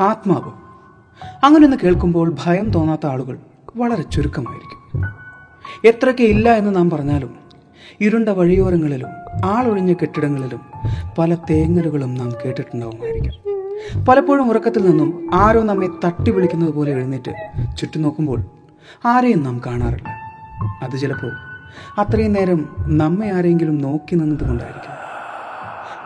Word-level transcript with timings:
ആത്മാവ്. 0.00 0.50
അങ്ങനെയൊന്ന് 1.44 1.76
കേൾക്കുമ്പോൾ 1.84 2.36
ഭയം 2.44 2.70
തോന്നാത്ത 2.70 3.06
ആളുകൾ 3.06 3.38
വളരെ 3.76 4.02
ചുരുക്കമായിരിക്കും. 4.02 5.04
എത്രയൊക്കെ 5.84 6.22
ഇല്ല 6.22 6.50
എന്ന് 6.50 6.76
നാം 6.76 6.90
പറഞ്ഞാലും 6.90 7.34
ഇരുണ്ട 8.00 8.28
വഴിയോരങ്ങളിലും 8.28 9.08
ആളൊഴിഞ്ഞ 9.44 9.92
കെട്ടിടങ്ങളിലും 9.92 10.60
പല 11.18 11.34
തേങ്ങലുകളും 11.34 12.14
നാം 12.14 12.32
കേട്ടിട്ടുണ്ടാവുമായിരിക്കും. 12.44 13.44
പലപ്പോഴും 14.04 14.48
ഉറക്കത്തിൽ 14.48 14.90
നിന്നും 14.90 15.30
ആരോ 15.34 15.62
നമ്മെ 15.62 15.88
തട്ടി 16.04 16.30
വിളിക്കുന്നത് 16.30 16.70
പോലെ 16.70 16.92
എഴുന്നേറ്റ് 16.92 17.34
ചുറ്റും 17.76 18.02
നോക്കുമ്പോൾ 18.02 18.44
ആരെയും 19.04 19.42
നാം 19.42 19.60
കാണാറില്ല. 19.66 20.08
അത് 20.82 20.98
ചിലപ്പോൾ 20.98 21.32
അത്രയും 22.00 22.32
നേരം 22.32 22.76
നമ്മെ 22.78 23.30
ആരെങ്കിലും 23.30 23.78
നോക്കി 23.78 24.14
നിന്നതുകൊണ്ടായിരിക്കും. 24.14 24.93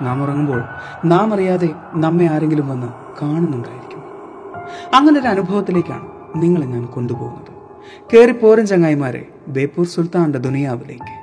നാം 0.02 0.22
ഉറങ്ങുമ്പോൾ 0.22 0.62
നാം 1.04 1.34
അറിയാതെ 1.34 1.68
നമ്മെ 1.94 2.26
ആരെങ്കിലും 2.26 2.68
വന്ന് 2.68 2.86
കാണുന്നുണ്ടായിരിക്കും. 3.22 4.02
അങ്ങനെ 4.94 5.20
ഒരു 5.20 5.28
അനുഭവത്തിലേക്കാണ് 5.28 6.08
നിങ്ങളെ 6.36 6.66
ഞാൻ 6.66 6.86
കൊണ്ടുപോകുന്നത്. 6.86 7.52
കയറിപ്പോരൻ 8.14 8.66
ചങ്ങായിമാരെ 8.66 9.26
ബേപ്പൂർ 9.48 9.86
സുൽത്താന്റെ 9.86 10.38
ദുനിയാവിലേക്ക്. 10.38 11.17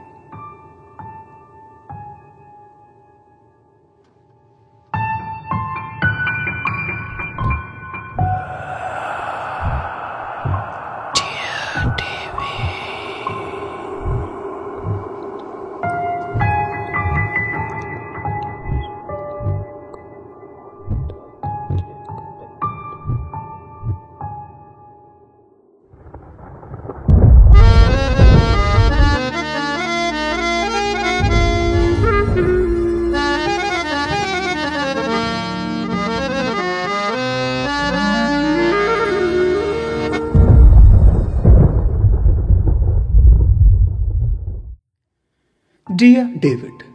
ഡിയർ 46.02 46.26
ഡേവിഡ് 46.46 46.86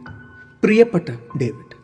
പ്രിയപ്പെട്ട 0.63 1.09
ഡേവിഡ് 1.41 1.75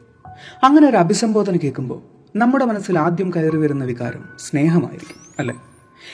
അങ്ങനെ 0.63 0.87
ഒരു 0.87 0.97
അഭിസംബോധന 0.97 1.57
കേൾക്കുമ്പോൾ 1.57 2.01
നമ്മുടെ 2.37 2.65
മനസ്സിൽ 2.65 2.99
ആദ്യം 2.99 3.31
കയറി 3.35 3.57
വരുന്ന 3.57 3.83
വികാരം 3.85 4.23
സ്നേഹമായിരിക്കും 4.39 5.15
അല്ലേ? 5.39 5.55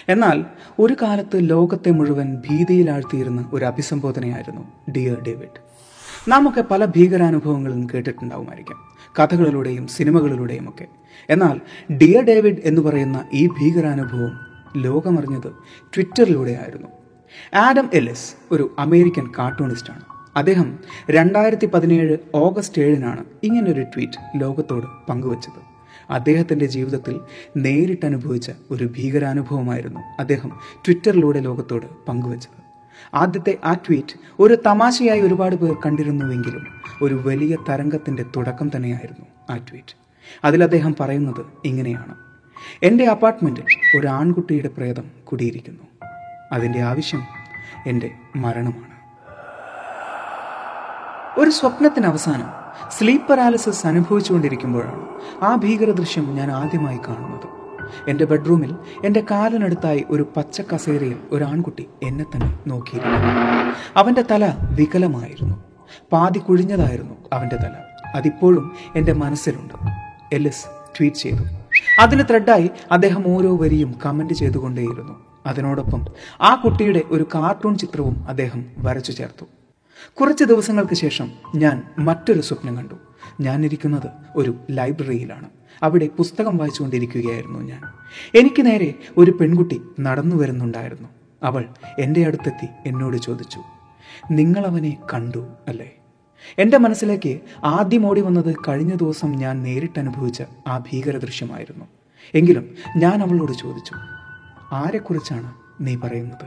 എന്നാൽ 0.10 0.46
ഒരു 0.80 0.96
കാലത്ത് 1.02 1.50
ലോകത്തെ 1.50 1.92
മുഴുവൻ 1.92 2.36
ഭീതിയിലാഴ്ത്തിയിരുന്ന 2.36 3.50
ഒരു 3.54 3.66
അഭിസംബോധനയായിരുന്നു 3.66 4.92
ഡിയർ 4.92 5.24
ഡേവിഡ് 5.28 5.60
നാമൊക്കെ 6.28 6.62
പല 6.62 6.86
ഭീകരാനുഭവങ്ങളും 6.86 7.90
കേട്ടിട്ടുണ്ടാവുമായിരിക്കാം 7.94 8.80
കഥകളിലൂടെയും 9.20 9.88
സിനിമകളിലൂടെയും 9.88 10.70
ഒക്കെ. 10.70 10.88
എന്നാൽ 11.30 11.62
ഡിയർ 11.98 12.24
ഡേവിഡ് 12.24 12.58
എന്ന് 12.64 12.82
പറയുന്ന 12.82 13.28
ഈ 13.34 13.48
ഭീകരാനുഭവം 13.48 14.40
ലോകമറിഞ്ഞത് 14.78 15.52
ട്വിറ്ററിലൂടെയായിരുന്നു 15.94 16.88
ആഡം 17.56 17.90
എല്ലിസ് 17.94 18.36
ഒരു 18.52 18.76
അമേരിക്കൻ 18.80 19.32
കാർട്ടൂണിസ്റ്റാണ് 19.40 20.13
അദ്ദേഹം 20.36 20.80
രണ്ടായിരത്തി 21.12 21.66
പതിനേഴ് 21.66 22.18
ഓഗസ്റ്റ് 22.36 22.82
ഏഴിനാണ് 22.82 23.26
ഇങ്ങനൊരു 23.44 23.82
ട്വീറ്റ് 23.82 24.42
ലോകത്തോട് 24.42 25.08
പങ്കുവച്ചത്. 25.10 25.74
അദ്ദേഹത്തിന്റെ 26.10 26.66
ജീവിതത്തിൽ 26.66 27.20
നേരിട്ടനുഭവിച്ച 27.58 28.52
ഒരു 28.72 28.84
ഭീകരാനുഭവമായിരുന്നു 28.98 30.00
അദ്ദേഹം 30.20 30.60
ട്വിറ്ററിലൂടെ 30.76 31.40
ലോകത്തോട് 31.40 31.86
പങ്കുവച്ചത്. 32.08 32.64
ആദ്യത്തെ 33.14 33.58
ആ 33.64 33.74
ട്വീറ്റ് 33.74 34.20
ഒരു 34.40 34.58
തമാശയായി 34.66 35.22
ഒരുപാട് 35.22 35.56
പേർ 35.56 35.76
കണ്ടിരുന്നുവെങ്കിലും 35.86 36.68
ഒരു 37.02 37.14
വലിയ 37.14 37.58
തരംഗത്തിന്റെ 37.70 38.26
തുടക്കം 38.36 38.72
തന്നെയായിരുന്നു 38.76 39.54
ആ 39.54 39.58
ട്വീറ്റ്. 39.58 39.96
അതിൽ 40.44 40.64
അദ്ദേഹം 40.64 40.96
പറയുന്നത് 41.00 41.46
ഇങ്ങനെയാണ്. 41.66 42.16
എന്റെ 42.84 43.06
അപ്പാർട്ട്മെന്റിൽ 43.06 43.98
ഒരു 43.98 44.08
ആൺകുട്ടിയുടെ 44.08 44.68
പ്രേതം 44.68 45.04
കുടിയിരിക്കുന്നു. 45.24 46.08
അതിന്റെ 46.52 46.80
ആവശ്യം 46.80 47.22
എന്റെ 47.88 48.12
മരണമാണ്. 48.36 48.93
ഒരു 51.38 51.50
സ്വപ്നത്തിന് 51.50 52.06
അവസാനം 52.06 52.48
സ്ലീപ്പ് 52.92 53.32
പരാലിസിസ് 53.32 53.88
അനുഭവിച്ചുകൊണ്ടിരിക്കുമ്പോഴാണ് 53.88 55.08
ആ 55.44 55.56
ഭീകര 55.56 55.92
ദൃശ്യം 55.92 56.36
ഞാൻ 56.36 56.52
ആദ്യമായി 56.52 56.98
കാണുന്നത്. 56.98 57.48
എന്റെ 58.10 58.26
ബെഡ്റൂമിൽ 58.26 58.76
എന്റെ 59.06 59.24
കാലിനടുത്തായി 59.32 60.06
ഒരു 60.10 60.28
പച്ച 60.38 60.62
കസേരയിൽ 60.62 61.18
ഒരു 61.32 61.44
ആൺകുട്ടി 61.44 61.88
എന്നെ 62.04 62.26
തന്നെ 62.36 62.60
നോക്കിയിരുന്നു. 62.68 63.18
അവന്റെ 63.98 64.26
തല 64.32 64.54
വികലമായിരുന്നു. 64.72 65.64
പാതി 66.12 66.40
കുഴിഞ്ഞതായിരുന്നു 66.40 67.14
അവന്റെ 67.34 67.56
തല. 67.56 67.72
അതിപ്പോഴും 68.16 68.76
എന്റെ 68.96 69.14
മനസ്സിലുണ്ട്. 69.14 69.74
എല്ലിസ് 70.34 70.66
ട്വീറ്റ് 71.00 71.16
ചെയ്തു. 71.16 71.44
അതിന് 72.00 72.24
ത്രെഡായി 72.30 72.72
അദ്ദേഹം 72.92 73.38
ഓരോ 73.38 73.58
വരിയും 73.58 74.00
കമന്റ് 74.06 74.34
ചെയ്തുകൊണ്ടേയിരുന്നു. 74.34 75.26
അതിനോടൊപ്പം 75.46 76.06
ആ 76.42 76.56
കുട്ടിയുടെ 76.56 77.02
ഒരു 77.12 77.28
കാർട്ടൂൺ 77.36 77.78
ചിത്രവും 77.78 78.26
അദ്ദേഹം 78.30 78.66
വരച്ചു 78.78 79.12
ചേർത്തു. 79.12 79.46
കുറച്ച് 80.14 80.44
ദിവസങ്ങൾക്ക് 80.44 80.94
ശേഷം 80.94 81.32
ഞാൻ 81.56 81.84
മറ്റൊരു 82.00 82.42
സ്വപ്നം 82.42 82.78
കണ്ടു. 82.78 82.96
ഞാനിരിക്കുന്നത് 83.42 84.10
ഒരു 84.36 84.56
ലൈബ്രറിയിലാണ്. 84.72 85.50
അവിടെ 85.84 86.08
പുസ്തകം 86.08 86.58
വായിച്ചുകൊണ്ടിരിക്കുകയായിരുന്നു 86.58 87.60
ഞാൻ. 87.60 87.82
എനിക്ക് 88.40 88.66
നേരെ 88.66 88.94
ഒരു 89.18 89.32
പെൺകുട്ടി 89.32 89.82
നടന്നു 90.00 90.36
വരുന്നുണ്ടായിരുന്നു. 90.36 91.10
അവൾ 91.44 91.66
എന്റെ 92.00 92.26
അടുത്തെത്തി 92.26 92.68
എന്നോട് 92.86 93.18
ചോദിച്ചു 93.18 93.60
നിങ്ങളവനെ 94.32 94.98
കണ്ടു 95.14 95.48
അല്ലേ? 95.68 95.92
എന്റെ 96.60 96.78
മനസ്സിലേക്ക് 96.78 97.40
ആദ്യം 97.64 98.08
ഓടി 98.08 98.22
വന്നത് 98.22 98.56
കഴിഞ്ഞ 98.68 98.96
ദിവസം 98.96 99.32
ഞാൻ 99.32 99.64
നേരിട്ട് 99.64 100.00
അനുഭവിച്ച 100.00 100.44
ആ 100.68 100.78
ഭീകര 100.78 101.18
ദൃശ്യമായിരുന്നു 101.18 101.86
എങ്കിലും 102.36 102.70
ഞാൻ 102.98 103.22
അവളോട് 103.22 103.52
ചോദിച്ചു 103.52 103.94
ആരെക്കുറിച്ചാണ് 104.74 105.54
നീ 105.82 105.96
പറയുന്നത്? 105.96 106.46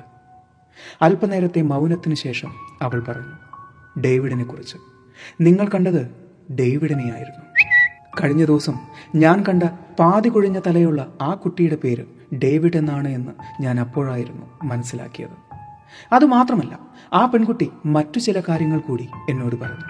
അല്പനേരത്തെ 1.03 1.63
മൗനത്തിന് 1.63 2.15
ശേഷം 2.15 2.53
അവൾ 2.83 3.01
പറഞ്ഞു 3.01 3.46
ഡേവിഡിനെ 4.01 4.45
കുറിച്ച് 4.45 4.77
നിങ്ങൾ 5.41 5.69
കണ്ടത് 5.69 6.11
ഡേവിഡിനെയായിരുന്നു. 6.53 7.47
കഴിഞ്ഞ 8.23 8.45
ദിവസം 8.45 8.75
ഞാൻ 9.15 9.45
കണ്ട 9.49 9.63
പാതി 9.99 10.29
കുഴിഞ്ഞ 10.29 10.61
തലയുള്ള 10.67 11.13
ആ 11.23 11.35
കുട്ടിയുടെ 11.35 11.77
പേര് 11.77 12.05
ഡേവിഡ് 12.35 12.77
എന്നാണ് 12.77 13.09
എന്ന് 13.09 13.63
ഞാൻ 13.63 13.81
അപ്പോഴായിരുന്നു 13.81 14.47
മനസ്സിലാക്കിയത്. 14.63 15.57
അതുമാത്രമല്ല 16.15 16.79
ആ 17.13 17.27
പെൺകുട്ടി 17.27 17.71
മറ്റു 17.87 18.19
ചില 18.19 18.43
കാര്യങ്ങൾ 18.49 18.79
കൂടി 18.79 19.09
എന്നോട് 19.31 19.57
പറഞ്ഞു. 19.57 19.85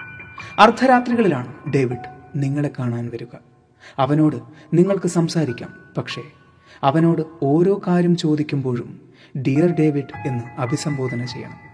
അർദ്ധരാത്രികളിലാണ് 0.59 1.53
ഡേവിഡ് 1.75 2.09
നിങ്ങളെ 2.35 2.71
കാണാൻ 2.79 3.09
വരിക. 3.09 3.35
അവനോട് 3.99 4.35
നിങ്ങൾക്ക് 4.73 5.07
സംസാരിക്കാം 5.07 5.73
പക്ഷേ 5.97 6.21
അവനോട് 6.83 7.21
ഓരോ 7.43 7.81
കാര്യം 7.87 8.17
ചോദിക്കുമ്പോഴും 8.17 8.99
ഡിയർ 9.37 9.75
ഡേവിഡ് 9.79 10.27
എന്ന് 10.27 10.61
അഭിസംബോധന 10.61 11.25
ചെയ്യണം. 11.25 11.66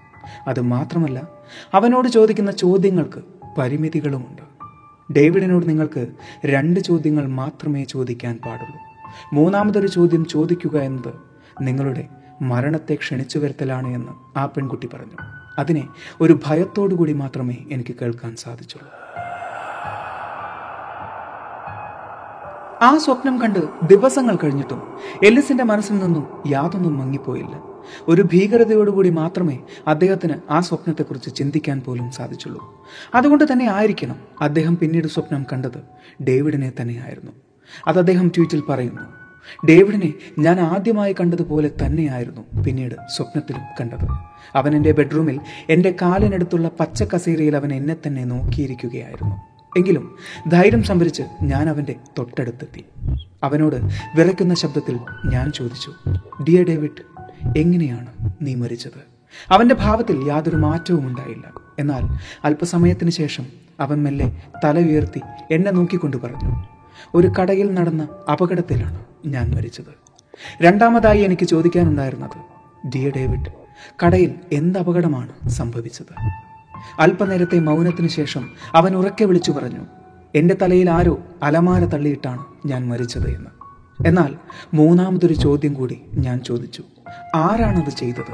അത് 0.48 0.62
മാത്രമല്ല 0.62 1.28
അവനോട് 1.74 2.08
ചോദിക്കുന്ന 2.08 2.52
ചോദ്യങ്ങൾക്ക് 2.52 3.24
പരിമിതികളുമുണ്ട്. 3.58 4.42
ഡേവിഡിനോട് 5.14 5.70
നിങ്ങൾക്ക് 5.70 6.08
രണ്ട് 6.46 6.80
ചോദ്യങ്ങൾ 6.80 7.28
മാത്രമേ 7.28 7.84
ചോദിക്കാൻ 7.84 8.40
പാടുള്ളൂ. 8.46 8.80
മൂന്നാമതൊരു 9.34 9.88
ചോദ്യം 9.88 10.26
ചോദിക്കുക 10.26 10.78
എന്നത് 10.78 11.14
നിങ്ങളുടെ 11.62 12.08
മരണത്തെ 12.42 12.96
ക്ഷണിച്ചു 12.96 13.40
വരുത്തലാണ് 13.40 13.88
എന്ന് 13.88 14.40
ആ 14.40 14.46
പെൺകുട്ടി 14.46 14.88
പറഞ്ഞു. 14.88 15.18
അതിനെ 15.60 15.88
ഒരു 16.22 16.40
ഭയത്തോടു 16.46 16.96
കൂടി 16.96 17.14
മാത്രമേ 17.14 17.58
എനിക്ക് 17.72 17.96
കേൾക്കാൻ 18.02 18.36
സാധിച്ചുള്ളൂ. 18.36 18.92
ആ 22.82 22.98
സ്വപ്നം 22.98 23.42
കണ്ട് 23.42 23.60
ദിവസങ്ങൾ 23.88 24.36
കഴിഞ്ഞിട്ടും 24.36 24.98
എല്ലിസിന്റെ 25.24 25.64
മനസ്സിൽ 25.64 26.00
നിന്നും 26.00 26.44
യാതൊന്നും 26.48 26.98
മങ്ങിപ്പോയില്ല. 26.98 27.73
ഒരു 28.08 28.22
ഭീകരതയോടുകൂടി 28.22 29.10
മാത്രമേ 29.10 29.58
അദ്ദേഹത്തിന് 29.88 30.34
ആ 30.50 30.60
സ്വപ്നത്തെക്കുറിച്ച് 30.60 31.36
ചിന്തിക്കാൻ 31.36 31.80
പോലും 31.80 32.12
സാധിച്ചുള്ളൂ. 32.12 32.88
അതുകൊണ്ട് 33.16 33.52
തന്നെ 33.52 33.72
ആയിരിക്കണം 33.72 34.16
അദ്ദേഹം 34.42 34.78
പിന്നീട് 34.78 35.08
സ്വപ്നം 35.08 35.46
കണ്ടത്. 35.54 35.82
ഡേവിഡിനെ 36.24 36.72
തന്നെയായിരുന്നു. 36.82 37.32
അത് 37.88 38.00
അദ്ദേഹം 38.00 38.28
ട്വീറ്റിൽ 38.28 38.64
പറയുന്നു. 38.70 39.02
ഡേവിഡിനെ 39.70 40.14
ഞാൻ 40.40 40.60
ആദ്യമായി 40.60 41.14
കണ്ടതുപോലെ 41.14 41.72
തന്നെയായിരുന്നു 41.86 42.64
പിന്നീട് 42.64 42.96
സ്വപ്നത്തിലും 43.16 43.62
കണ്ടത്. 43.82 44.08
അവൻ 44.56 44.76
എന്റെ 44.76 44.92
ബെഡ്റൂമിൽ 44.92 45.40
എന്റെ 45.70 45.96
കാലിനടുത്തുള്ള 46.02 46.72
പച്ച 46.80 47.04
കസേരയിൽ 47.04 47.56
അവൻ 47.56 47.74
എന്നെ 47.74 47.96
തന്നെ 48.08 48.24
നോക്കിയിരിക്കുകയായിരുന്നു. 48.24 49.36
എങ്കിലും 49.78 50.16
ധൈര്യം 50.50 50.84
സംഭരിച്ച് 50.84 51.24
ഞാൻ 51.42 51.70
അവന്റെ 51.70 51.96
തൊട്ടടുത്തെത്തി. 52.18 52.86
അവനോട് 53.44 53.76
വിറയ്ക്കുന്ന 54.18 54.54
ശബ്ദത്തിൽ 54.54 55.00
ഞാൻ 55.26 55.52
ചോദിച്ചു 55.52 55.92
ഡിയർ 56.44 56.66
ഡേവിഡ് 56.66 57.13
എങ്ങനെയാണ് 57.58 58.08
നീ 58.42 58.56
മരിച്ചത്? 58.56 59.14
അവന്റെ 59.52 59.76
ഭാവത്തിൽ 59.76 60.28
യാതൊരു 60.28 60.56
മാറ്റവും 60.56 61.08
ഉണ്ടായില്ല. 61.08 61.54
എന്നാൽ 61.80 62.04
അല്പസമയത്തിന് 62.44 63.10
ശേഷം 63.10 63.46
അവൻ 63.80 64.04
മെല്ലെ 64.04 64.42
തല 64.66 64.80
ഉയർത്തി 64.80 65.22
എന്നെ 65.52 65.72
നോക്കിക്കൊണ്ട് 65.72 66.18
പറഞ്ഞു 66.18 66.66
ഒരു 67.16 67.28
കടയിൽ 67.28 67.74
നടന്ന 67.74 68.08
അപകടത്തിലാണ് 68.32 69.06
ഞാൻ 69.26 69.56
മരിച്ചത്. 69.56 69.94
രണ്ടാമതായി 70.62 71.22
എനിക്ക് 71.22 71.46
ചോദിക്കാനുണ്ടായിരുന്നത് 71.46 72.38
ഡിയ 72.88 73.10
ഡേവിഡ് 73.10 73.52
കടയിൽ 74.06 74.36
എന്ത് 74.54 74.80
അപകടമാണ് 74.80 75.50
സംഭവിച്ചത്? 75.50 76.14
അല്പനേരത്തെ 77.00 77.60
മൗനത്തിന് 77.60 78.08
ശേഷം 78.08 78.50
അവൻ 78.76 78.96
ഉറക്കെ 78.96 79.26
വിളിച്ചു 79.26 79.52
പറഞ്ഞു 79.52 79.86
എന്റെ 80.36 80.56
തലയിൽ 80.62 80.90
ആരോ 80.90 81.20
അലമാര 81.44 81.84
തള്ളിയിട്ടാണ് 81.84 82.46
ഞാൻ 82.66 82.88
മരിച്ചത് 82.88 83.36
എന്ന്. 83.36 83.50
എന്നാൽ 84.08 84.36
മൂന്നാമതൊരു 84.74 85.34
ചോദ്യം 85.34 85.74
കൂടി 85.74 86.02
ഞാൻ 86.14 86.40
ചോദിച്ചു 86.40 86.84
ആരാണത് 87.36 87.90
ചെയ്തത്? 87.90 88.34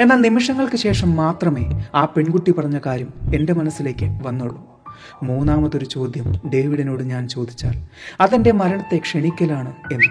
എന്നാൽ 0.00 0.16
നിമിഷങ്ങൾക്ക് 0.16 0.76
ശേഷം 0.76 1.16
മാത്രമേ 1.16 1.88
ആ 1.94 2.04
പെൺകുട്ടി 2.04 2.52
പറഞ്ഞ 2.52 2.80
കാര്യം 2.86 3.12
എന്റെ 3.34 3.52
മനസ്സിലേക്ക് 3.52 4.26
വന്നുള്ളൂ. 4.26 4.74
മൂന്നാമതൊരു 5.22 5.84
ചോദ്യം 5.84 6.50
ഡേവിഡിനോട് 6.54 7.02
ഞാൻ 7.02 7.28
ചോദിച്ചാൽ 7.28 7.88
അതെന്റെ 8.20 8.52
മരണത്തെ 8.52 8.98
ക്ഷണിക്കലാണ് 8.98 9.72
എന്ന്. 9.92 10.10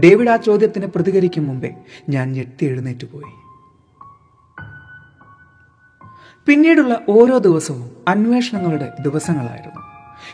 ഡേവിഡ് 0.00 0.28
ആ 0.28 0.36
ചോദ്യത്തിന് 0.36 0.86
പ്രതികരിക്കും 0.86 1.46
മുമ്പേ 1.46 1.74
ഞാൻ 2.08 2.32
ഞെട്ടി 2.32 2.64
എഴുന്നേറ്റ് 2.64 3.06
പോയി. 3.12 3.32
പിന്നീടുള്ള 6.46 7.00
ഓരോ 7.08 7.38
ദിവസവും 7.38 7.90
അന്വേഷണങ്ങളുടെ 8.08 8.92
ദിവസങ്ങളായിരുന്നു. 9.00 9.87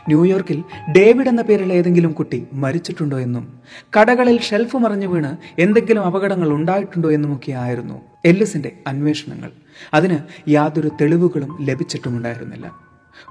ന്യൂയോർക്കിൽ 0.08 0.64
ഡേവിഡ് 0.96 1.28
എന്ന 1.28 1.42
പേരിൽ 1.42 1.72
ഏതെങ്കിലും 1.72 2.12
കുട്ടി 2.12 2.46
മരിച്ചിട്ടുണ്ടോ 2.52 3.18
എന്നും 3.18 3.60
കടകളിൽ 4.00 4.40
ഷെൽഫ് 4.40 4.76
മറിഞ്ഞു 4.76 5.06
വീണ് 5.06 5.60
എന്തെങ്കിലും 5.60 6.04
അപകടങ്ങൾ 6.04 6.50
ഉണ്ടായിട്ടുണ്ടോ 6.52 7.10
എന്നുമൊക്കെ 7.10 7.52
ആയിരുന്നു 7.52 8.00
എല്ലിസിന്റെ 8.24 8.72
അന്വേഷണങ്ങൾ. 8.86 9.50
അതിന് 9.94 10.18
യാതൊരു 10.48 10.90
തെളിവുകളും 11.00 11.58
ലഭിച്ചിട്ടുമുണ്ടായിരുന്നില്ല. 11.60 12.84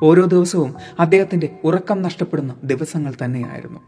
ഓരോ 0.04 0.24
ദിവസവും 0.24 0.76
അദ്ദേഹത്തിന്റെ 1.00 1.50
ഉറക്കം 1.64 2.02
നഷ്ടപ്പെടുന്ന 2.02 2.56
ദിവസങ്ങൾ 2.64 3.14
തന്നെയായിരുന്നു. 3.26 3.80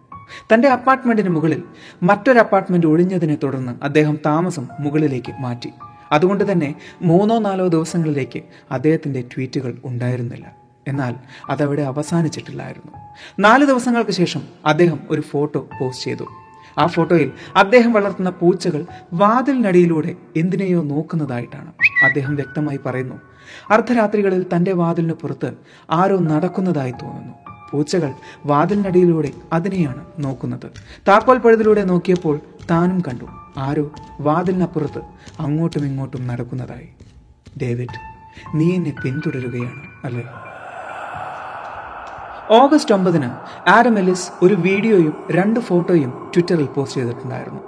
തന്റെ 0.54 0.68
അപ്പാർട്ട്മെന്റിന് 0.68 1.30
മുകളിൽ 1.30 1.64
മറ്റൊരു 2.04 2.40
അപ്പാർട്ട്മെന്റ് 2.40 2.88
ഒഴിഞ്ഞതിനെ 2.88 3.38
തുടർന്ന് 3.44 3.84
അദ്ദേഹം 3.84 4.20
താമസം 4.26 4.68
മുകളിലേക്ക് 4.80 5.34
മാറ്റി. 5.40 5.70
അതുകൊണ്ട് 6.12 6.52
തന്നെ 6.52 6.76
മൂന്നോ 7.02 7.40
നാലോ 7.40 7.68
ദിവസങ്ങളിലേക്ക് 7.68 8.42
അദ്ദേഹത്തിന്റെ 8.72 9.22
ട്വീറ്റുകൾ 9.22 9.78
ഉണ്ടായിരുന്നില്ല. 9.86 10.65
എന്നാൽ 10.88 11.16
അതവിടെ 11.50 11.82
അവസാനിച്ചിട്ടില്ലായിരുന്നു. 11.82 12.92
നാല് 13.40 13.66
ദിവസങ്ങൾക്ക് 13.66 14.12
ശേഷം 14.12 14.42
അദ്ദേഹം 14.66 15.00
ഒരു 15.10 15.22
ഫോട്ടോ 15.22 15.68
പോസ്റ്റ് 15.80 16.06
ചെയ്തു. 16.06 16.26
ആ 16.78 16.86
ഫോട്ടോയിൽ 16.86 17.32
അദ്ദേഹം 17.56 17.94
വളർത്തുന്ന 17.94 18.30
പൂച്ചകൾ 18.30 18.86
വാതിലിനടിയിലൂടെ 19.14 20.16
എന്തിനെയോ 20.36 20.84
നോക്കുന്നതായിട്ടാണ് 20.84 21.74
അദ്ദേഹം 22.04 22.36
വ്യക്തമായി 22.36 22.80
പറയുന്നു. 22.86 23.16
അർദ്ധരാത്രികളിൽ 23.72 24.46
തന്റെ 24.56 24.74
വാതിലിന് 24.74 25.14
പുറത്ത് 25.14 25.54
ആരോ 25.92 26.18
നടക്കുന്നതായി 26.18 26.92
തോന്നുന്നു. 26.92 27.34
പൂച്ചകൾ 27.72 28.14
വാതിലിനടിയിലൂടെ 28.46 29.32
അതിനെയാണ് 29.54 30.06
നോക്കുന്നത്. 30.20 30.72
താക്കോൽ 31.08 31.38
പഴുതിലൂടെ 31.38 31.84
നോക്കിയപ്പോൾ 31.84 32.40
താനും 32.72 33.00
കണ്ടു. 33.00 33.26
ആരോ 33.58 33.92
വാതിലിനപ്പുറത്ത് 34.20 35.02
അങ്ങോട്ടും 35.40 35.86
ഇങ്ങോട്ടും 35.86 36.28
നടക്കുന്നതായി. 36.28 36.90
ഡേവിഡ് 37.62 38.16
നീ 38.56 38.76
എന്നെ 38.76 38.94
പിന്തുടരുകയാണ് 39.04 39.88
അല്ലേ? 40.04 40.24
ഓഗസ്റ്റ് 42.52 42.94
ഒമ്പതിന് 42.96 43.30
ആഡം 43.70 44.00
എലിസ് 44.00 44.32
ഒരു 44.44 44.54
വീഡിയോയും 44.54 45.14
രണ്ട് 45.32 45.60
ഫോട്ടോയും 45.60 46.32
ട്വിറ്ററിൽ 46.34 46.66
പോസ്റ്റ് 46.66 47.02
ചെയ്തിട്ടുണ്ടായിരുന്നു. 47.02 47.62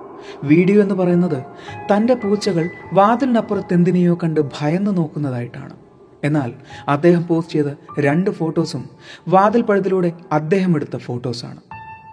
വീഡിയോ 0.44 0.82
എന്ന് 0.82 0.96
പറയുന്നത് 0.96 1.44
തന്റെ 1.92 2.14
പൂച്ചകൾ 2.14 2.70
വാതിലിനപ്പുറത്ത് 2.94 3.74
എന്തിനെയോ 3.74 4.18
കണ്ട് 4.24 4.42
ഭയന്ന് 4.60 4.98
നോക്കുന്നതായിട്ടാണ്. 4.98 5.76
എന്നാൽ 6.24 6.54
അദ്ദേഹം 6.88 7.28
പോസ്റ്റ് 7.28 7.54
ചെയ്ത 7.54 8.00
രണ്ട് 8.00 8.30
ഫോട്ടോസും 8.30 8.90
വാതിൽ 9.28 9.62
പഴുതിലൂടെ 9.62 10.14
അദ്ദേഹം 10.32 10.76
എടുത്ത 10.76 10.98
ഫോട്ടോസാണ്. 10.98 11.62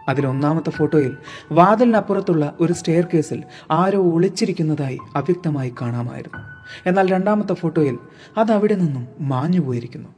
അതിലൊന്നാമത്തെ 0.08 0.70
ഫോട്ടോയിൽ 0.70 1.16
വാതിലിനപ്പുറത്തുള്ള 1.52 2.54
ഒരു 2.60 2.72
സ്റ്റെയർ 2.72 3.08
കേസിൽ 3.14 3.42
ആരോ 3.70 4.02
ഒളിച്ചിരിക്കുന്നതായി 4.02 4.98
അവ്യക്തമായി 5.16 5.74
കാണാമായിരുന്നു. 5.82 6.38
എന്നാൽ 6.86 7.10
രണ്ടാമത്തെ 7.10 7.52
ഫോട്ടോയിൽ 7.52 7.98
അത് 8.38 8.52
അവിടെ 8.52 8.74
നിന്നും 8.74 9.06
മാഞ്ഞു 9.20 9.60
പോയിരിക്കുന്നു 9.60 10.08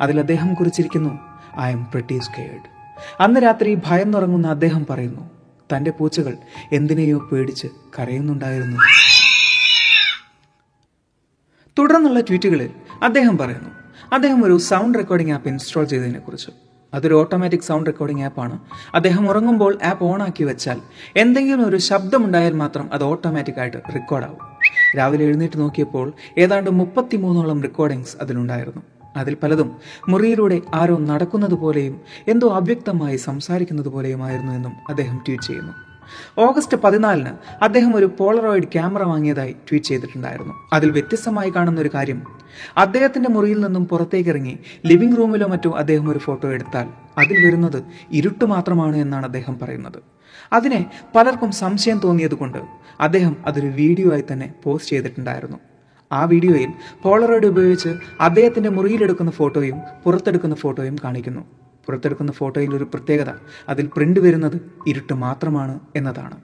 അതിൽ 0.00 0.20
അദ്ദേഹം 0.20 0.54
കുറിച്ചിരിക്കുന്നു 0.54 1.31
ഐ 1.60 1.70
എം 1.70 1.84
പ്രിട്ടി 1.84 2.18
സ്കേഡ് 2.18 2.72
അന്ന് 3.20 3.40
രാത്രി 3.40 3.78
ഭയം 3.86 4.10
നിറങ്ങുന്ന 4.10 4.48
അദ്ദേഹം 4.48 4.86
പറയുന്നു 4.90 5.30
തന്റെ 5.74 5.90
പൂച്ചകൾ 5.90 6.36
എന്തിനെയോ 6.72 7.28
പേടിച്ച് 7.32 7.66
കരയുന്നുണ്ടായിരുന്നു. 7.98 8.76
തുടർന്നുള്ള 11.78 12.20
ട്വീറ്റുകളിൽ 12.20 12.70
അദ്ദേഹം 13.02 13.38
പറയുന്നു 13.38 13.68
അദ്ദേഹം 14.12 14.44
ഒരു 14.44 14.58
സൗണ്ട് 14.58 14.98
റെക്കോർഡിംഗ് 14.98 15.32
ആപ്പ് 15.32 15.48
ഇൻസ്റ്റാൾ 15.48 15.84
ചെയ്തതിനെക്കുറിച്ച്. 15.84 16.50
അതൊരു 16.94 17.14
ഓട്ടോമാറ്റിക് 17.14 17.60
സൗണ്ട് 17.60 17.90
റെക്കോർഡിംഗ് 17.90 18.22
ആപ്പാണ് 18.22 18.58
അദ്ദേഹം 18.94 19.28
ഉറങ്ങുമ്പോൾ 19.28 19.78
ആപ്പ് 19.82 20.04
ഓൺ 20.04 20.22
ആക്കി 20.22 20.44
വെച്ചാൽ 20.44 20.80
എന്തെങ്കിലും 21.16 21.68
ഒരു 21.68 21.76
ശബ്ദമുണ്ടായാൽ 21.76 22.52
മാത്രം 22.52 22.92
അത് 22.92 23.04
ഓട്ടോമാറ്റിക് 23.04 23.60
ആയിട്ട് 23.60 23.76
റെക്കോർഡാവും 23.76 24.38
രാവിലെ 24.98 25.24
എഴുന്നേറ്റ് 25.24 25.58
നോക്കിയപ്പോൾ 25.58 26.12
ഏതാണ്ട് 26.38 26.70
മുപ്പത്തിമൂന്നോളം 26.70 27.62
റെക്കോർഡിങ്സ് 27.62 28.16
അതിലുണ്ടായിരുന്നു. 28.20 28.82
അതിൽ 29.16 29.34
പലതും 29.34 29.76
മുറിയിലൂടെ 30.08 30.62
ആരോ 30.74 30.98
നടക്കുന്നത് 30.98 31.54
പോലെയും 31.54 32.00
എന്തോ 32.28 32.48
അവ്യക്തമായി 32.48 33.16
സംസാരിക്കുന്നത് 33.16 33.88
പോലെയുമായിരുന്നു 33.88 34.52
എന്നും 34.52 34.74
അദ്ദേഹം 34.88 35.16
ട്വീറ്റ് 35.28 35.42
ചെയ്യുന്നു. 35.42 35.72
ഓഗസ്റ്റ് 36.38 36.76
പതിനാലിന് 36.76 37.30
അദ്ദേഹം 37.64 37.96
ഒരു 37.96 38.10
പോളറോയിഡ് 38.18 38.68
ക്യാമറ 38.72 39.02
വാങ്ങിയതായി 39.02 39.52
ട്വീറ്റ് 39.52 39.84
ചെയ്തിട്ടുണ്ടായിരുന്നു. 39.84 40.54
അതിൽ 40.72 40.90
വ്യത്യസ്തമായി 40.90 41.50
കാണുന്ന 41.50 41.80
ഒരു 41.80 41.90
കാര്യം 41.94 42.26
അദ്ദേഹത്തിന്റെ 42.76 43.30
മുറിയിൽ 43.30 43.60
നിന്നും 43.60 43.84
പുറത്തേക്ക് 43.84 44.28
ഇറങ്ങി 44.28 44.58
ലിവിംഗ് 44.86 45.18
റൂമിലോ 45.18 45.46
മറ്റോ 45.46 45.70
അദ്ദേഹം 45.70 46.10
ഒരു 46.10 46.18
ഫോട്ടോ 46.18 46.52
എടുത്താൽ 46.52 46.88
അതിൽ 47.18 47.46
വരുന്നത് 47.46 47.84
ഇരുട്ട് 48.12 48.44
മാത്രമാണ് 48.44 48.96
എന്നാണ് 48.96 49.26
അദ്ദേഹം 49.26 49.58
പറയുന്നത്. 49.62 50.02
അതിനെ 50.52 50.86
പലർക്കും 51.14 51.52
സംശയം 51.52 51.98
തോന്നിയതുകൊണ്ട് 51.98 52.58
അദ്ദേഹം 53.00 53.36
അതൊരു 53.46 53.66
വീഡിയോ 53.66 54.12
ആയി 54.12 54.24
തന്നെ 54.32 54.54
പോസ്റ്റ് 54.64 54.92
ചെയ്തിട്ടുണ്ടായിരുന്നു. 54.92 55.71
ആ 56.12 56.24
വീഡിയോയിൽ 56.24 56.70
പോളറോയിഡ് 57.02 57.46
ഉപയോഗിച്ച് 57.46 57.88
അദ്ദേഹത്തിന്റെ 58.20 58.70
മുറിയിലെടുക്കുന്ന 58.70 59.30
ഫോട്ടോയും 59.30 59.76
പുറത്തെടുക്കുന്ന 60.04 60.54
ഫോട്ടോയും 60.54 60.96
കാണിക്കുന്നു. 61.04 61.40
പുറത്തെടുക്കുന്ന 61.86 62.32
ഫോട്ടോയിൽ 62.32 62.74
ഒരു 62.74 62.84
പ്രത്യേകത 62.84 63.32
അതിൽ 63.68 63.86
പ്രിന്റ് 63.86 64.20
വരുന്നത് 64.20 64.72
ഇരുട്ട് 64.86 65.12
മാത്രമാണ് 65.12 65.80
എന്നതാണ്. 65.96 66.36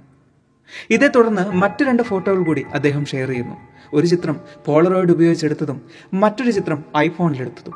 ഇതേ 0.91 1.07
തുടർന്ന് 1.07 1.53
മറ്റു 1.53 1.85
രണ്ട് 1.85 2.03
ഫോട്ടോകൾ 2.03 2.45
കൂടി 2.45 2.65
അദ്ദേഹം 2.75 3.05
ഷെയർ 3.05 3.29
ചെയ്യുന്നു. 3.29 3.57
ഒരു 3.93 4.07
ചിത്രം 4.07 4.41
പോളറോയിഡ് 4.67 5.13
ഉപയോഗിച്ചെടുത്തതും 5.13 5.81
മറ്റൊരു 6.15 6.51
ചിത്രം 6.51 6.85
ഐഫോണിലെടുത്തതും. 6.97 7.75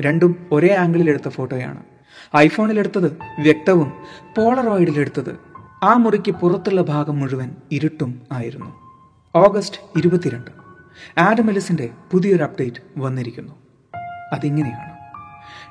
രണ്ടും 0.00 0.46
ഒരേ 0.52 0.74
ആംഗിളിൽ 0.74 1.10
എടുത്ത 1.10 1.28
ഫോട്ടോയാണ്. 1.28 1.82
ഐഫോണിലെടുത്തത് 2.36 3.16
വ്യക്തവും 3.42 3.92
പോളറോയിഡിലെടുത്തത് 4.36 5.36
ആ 5.82 5.94
മുറിക്ക് 5.94 6.32
പുറത്തുള്ള 6.32 6.82
ഭാഗം 6.82 7.20
മുഴുവൻ 7.20 7.50
ഇരുട്ടും 7.72 8.22
ആയിരുന്നു. 8.32 8.72
ഓഗസ്റ്റ് 9.34 9.98
ഇരുപത്തിരണ്ട്. 9.98 10.63
ആഡം 11.18 11.50
എലിസിന്റെ 11.50 11.90
പുതിയൊരു 12.12 12.42
അപ്ഡേറ്റ് 12.42 12.76
വന്നിരിക്കുന്നു. 12.96 13.52
അതിങ്ങനെയാണ്. 14.32 14.94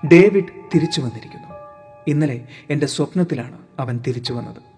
ഡേവിഡ് 0.07 0.69
തിരിച്ചു 0.75 1.01
വന്നിരിക്കുന്നു. 1.01 1.47
ഇന്നലെ 2.07 2.47
എന്റെ 2.69 2.85
സ്വപ്നത്തിലാണ് 2.85 3.57
അവൻ 3.79 3.99
തിരിച്ചു 4.07 4.33
വന്നത്. 4.33 4.73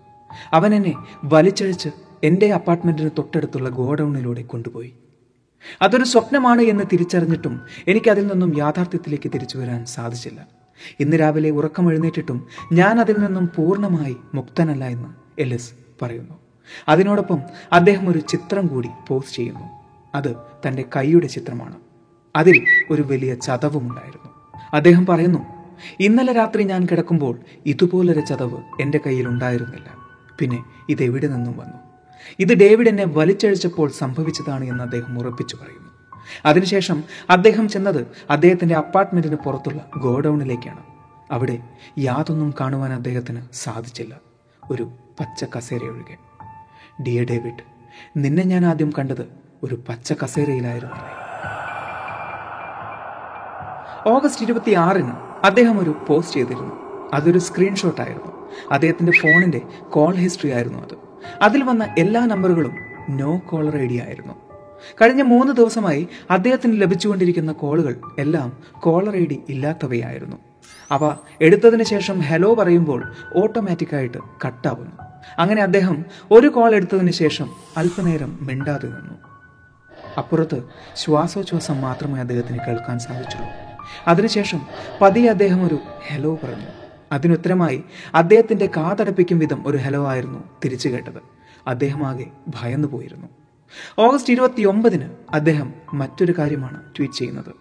അവൻ 0.54 0.76
എന്നെ 0.76 0.94
വലിച്ചഴിച്ച് 1.24 1.90
എന്റെ 2.24 2.54
അപ്പാർട്ട്മെന്റിന് 2.54 3.10
തൊട്ടടുത്തുള്ള 3.18 3.70
ഗോഡൌണിലൂടെ 3.70 4.42
കൊണ്ടുപോയി. 4.42 4.94
അതൊരു 5.82 6.04
സ്വപ്നമാണ് 6.04 6.62
എന്ന് 6.62 6.84
തിരിച്ചറിഞ്ഞിട്ടും 6.94 7.62
എനിക്ക് 7.88 8.12
അതിൽ 8.12 8.28
നിന്നും 8.28 8.58
യാഥാർത്ഥ്യത്തിലേക്ക് 8.58 9.32
തിരിച്ചു 9.34 9.58
വരാൻ 9.58 9.86
സാധിച്ചില്ല. 9.86 10.48
ഇന്ന് 11.00 11.20
രാവിലെ 11.20 11.50
ഉറക്കം 11.50 11.90
എഴുന്നേറ്റിട്ടും 11.90 12.48
ഞാൻ 12.74 13.00
അതിൽ 13.00 13.18
നിന്നും 13.20 13.50
പൂർണമായി 13.56 14.18
മുക്തനല്ല 14.34 14.86
എന്ന് 14.86 15.42
എലിസ് 15.42 15.72
പറയുന്നു. 16.02 16.34
അതിനോടൊപ്പം 16.90 17.40
അദ്ദേഹം 17.74 18.10
ഒരു 18.10 18.18
ചിത്രം 18.18 18.68
കൂടി 18.68 18.90
പോസ്റ്റ് 19.08 19.36
ചെയ്യുന്നു. 19.36 19.85
അത് 20.16 20.36
തന്റെ 20.68 20.86
കൈയുടെ 20.96 21.28
ചിത്രമാണ്. 21.28 21.76
അതിൽ 22.36 22.66
ഒരു 22.92 23.02
വലിയ 23.02 23.36
ചതവുമുണ്ടായിരുന്നു. 23.36 24.32
അദ്ദേഹം 24.74 25.06
പറയുന്നു 25.06 25.40
ഇന്നലെ 26.00 26.34
രാത്രി 26.34 26.64
ഞാൻ 26.64 26.86
കിടക്കുമ്പോൾ 26.86 27.40
ഇതുപോലൊരു 27.66 28.20
ചതവ് 28.20 28.58
എന്റെ 28.82 29.00
കയ്യിൽ 29.06 29.28
ഉണ്ടായിരുന്നില്ല. 29.28 29.98
പിന്നെ 30.40 30.64
ഇതെവിടെ 30.90 31.28
നിന്നും 31.28 31.58
വന്നു? 31.58 31.78
ഇത് 32.40 32.54
ഡേവിഡ് 32.54 32.90
എന്നെ 32.90 33.06
വലിച്ചഴിച്ചപ്പോൾ 33.06 33.90
സംഭവിച്ചതാണ് 33.90 34.66
എന്ന് 34.66 34.84
അദ്ദേഹം 34.84 35.20
ഉറപ്പിച്ചു 35.20 35.56
പറയുന്നു. 35.56 35.90
അതിനുശേഷം 36.46 37.04
അദ്ദേഹം 37.30 37.70
ചെന്നത് 37.70 38.08
അദ്ദേഹത്തിന്റെ 38.30 38.76
അപ്പാർട്ട്മെന്റിന് 38.76 39.36
പുറത്തുള്ള 39.36 39.90
ഗോഡൌണിലേക്കാണ്. 39.98 40.84
അവിടെ 41.32 41.60
യാതൊന്നും 42.00 42.54
കാണുവാൻ 42.62 42.94
അദ്ദേഹത്തിന് 42.94 43.42
സാധിച്ചില്ല. 43.54 44.20
ഒരു 44.72 44.84
പച്ച 45.20 45.46
കസേര 45.58 45.84
ഒഴികെ 45.84 46.18
ഡിയർ 47.04 47.26
ഡേവിഡ് 47.26 47.64
നിന്നെ 48.18 48.44
ഞാൻ 48.44 48.66
ആദ്യം 48.66 48.92
കണ്ടത് 49.00 49.45
ഒരു 49.66 49.76
പച്ച 49.90 50.14
കസേരയിലായിരുന്നു. 50.24 50.96
ഓഗസ്റ്റ് 54.10 54.44
ഇരുപത്തി 54.44 54.72
ആറിന് 54.72 55.12
അദ്ദേഹം 55.44 55.80
ഒരു 55.80 55.96
പോസ്റ്റ് 56.08 56.36
ചെയ്തിരുന്നു. 56.36 56.76
അതൊരു 57.14 57.40
സ്ക്രീൻഷോട്ട് 57.40 58.02
ആയിരുന്നു. 58.02 58.32
അദ്ദേഹത്തിന്റെ 58.72 59.12
ഫോണിന്റെ 59.12 59.62
കോൾ 59.90 60.14
ഹിസ്റ്ററി 60.16 60.52
ആയിരുന്നു 60.52 60.80
അത്. 60.80 60.98
അതിൽ 61.42 61.64
വന്ന 61.64 61.96
എല്ലാ 61.98 62.26
നമ്പറുകളും 62.26 62.74
നോ 63.10 63.42
കോളർ 63.50 63.78
ഐ 63.78 63.88
ഡി 63.88 64.02
ആയിരുന്നു. 64.02 64.34
കഴിഞ്ഞ 65.02 65.22
മൂന്ന് 65.22 65.54
ദിവസമായി 65.54 66.08
അദ്ദേഹത്തിന് 66.32 66.82
ലഭിച്ചുകൊണ്ടിരിക്കുന്ന 66.82 67.52
കോളുകൾ 67.52 67.96
എല്ലാം 68.20 68.58
കോളർ 68.72 69.16
ഐ 69.16 69.26
ഡി 69.26 69.44
ഇല്ലാത്തവയായിരുന്നു. 69.50 70.38
അവ 70.92 71.18
എടുത്തതിന് 71.42 71.84
ശേഷം 71.84 72.20
ഹലോ 72.20 72.54
പറയുമ്പോൾ 72.54 73.14
ഓട്ടോമാറ്റിക്കായിട്ട് 73.36 74.18
കട്ടാവുന്നു 74.46 74.92
അങ്ങനെ 75.40 75.62
അദ്ദേഹം 75.62 76.06
ഒരു 76.32 76.48
കോൾ 76.48 76.76
എടുത്തതിന് 76.76 77.12
ശേഷം 77.12 77.50
അല്പനേരം 77.78 78.38
മിണ്ടാതെ 78.42 78.88
നിന്നു. 78.88 79.25
അപ്പുറത്ത് 80.18 80.64
ശ്വാസോച്ഛ്വാസം 80.96 81.82
മാത്രമേ 81.82 82.20
അദ്ദേഹത്തിന് 82.20 82.60
കേൾക്കാൻ 82.68 83.00
സാധിച്ചുള്ളൂ. 83.00 83.50
അതിനുശേഷം 84.08 84.62
പതിയെ 85.02 85.30
അദ്ദേഹം 85.30 85.68
ഒരു 85.68 85.80
ഹലോ 86.08 86.40
പറഞ്ഞു. 86.44 86.66
അതിനുത്തരമായി 87.12 87.84
അദ്ദേഹത്തിന്റെ 88.16 88.70
കാതടപ്പിക്കും 88.78 89.40
വിധം 89.40 89.64
ഒരു 89.68 89.78
ഹലോ 89.78 90.08
ആയിരുന്നു 90.08 90.40
തിരിച്ചു 90.66 90.90
കേട്ടത്. 90.90 91.22
അദ്ദേഹം 91.68 92.08
ആകെ 92.08 92.26
ഭയന്നു 92.48 92.88
പോയിരുന്നു. 92.88 93.28
ഓഗസ്റ്റ് 94.00 94.34
ഇരുപത്തി 94.34 94.64
ഒമ്പതിന് 94.64 95.10
അദ്ദേഹം 95.34 95.74
മറ്റൊരു 95.94 96.34
കാര്യമാണ് 96.38 96.82
ട്വീറ്റ് 96.98 97.14
ചെയ്യുന്നത്. 97.14 97.54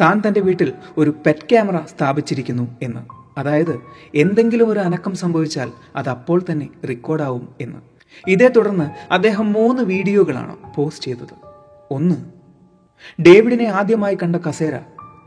താൻ 0.00 0.22
തന്റെ 0.26 0.40
വീട്ടിൽ 0.40 0.72
ഒരു 0.98 1.14
പെറ്റ് 1.26 1.50
ക്യാമറ 1.50 1.76
സ്ഥാപിച്ചിരിക്കുന്നു 1.76 2.76
എന്ന്. 2.82 3.00
അതായത് 3.38 3.80
എന്തെങ്കിലും 4.14 4.68
ഒരു 4.68 4.80
അനക്കം 4.80 5.14
സംഭവിച്ചാൽ 5.14 5.72
അത് 5.96 6.08
അപ്പോൾ 6.08 6.42
തന്നെ 6.50 6.68
റെക്കോർഡാവും 6.88 7.54
എന്ന്. 7.60 7.78
ഇതേ 8.28 8.48
തുടർന്ന് 8.48 9.12
അദ്ദേഹം 9.12 9.52
മൂന്ന് 9.52 9.82
വീഡിയോകളാണ് 9.82 10.56
പോസ്റ്റ് 10.74 11.04
ചെയ്തത്. 11.04 11.41
ഒന്ന്. 11.96 12.16
ഡേവിഡിനെ 13.26 13.64
ആദ്യമായി 13.64 14.18
കണ്ട 14.22 14.36
കസേര 14.36 14.74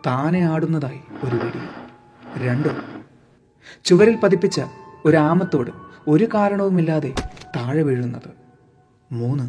താനെ 0.05 0.41
ആടുന്നതായി 0.53 1.01
ഒരു 1.23 1.35
വീഡിയോ 1.35 1.67
രണ്ട്. 2.45 2.69
ചുവരിൽ 3.85 4.15
പതിപ്പിച്ച 4.23 4.59
ഒരു 5.05 5.17
ആമത്തോട് 5.17 5.71
ഒരു 6.07 6.25
കാരണവുമില്ലാതെ 6.33 7.11
താഴെ 7.55 7.83
വീഴുന്നത്. 7.83 8.29
മൂന്ന്. 9.11 9.45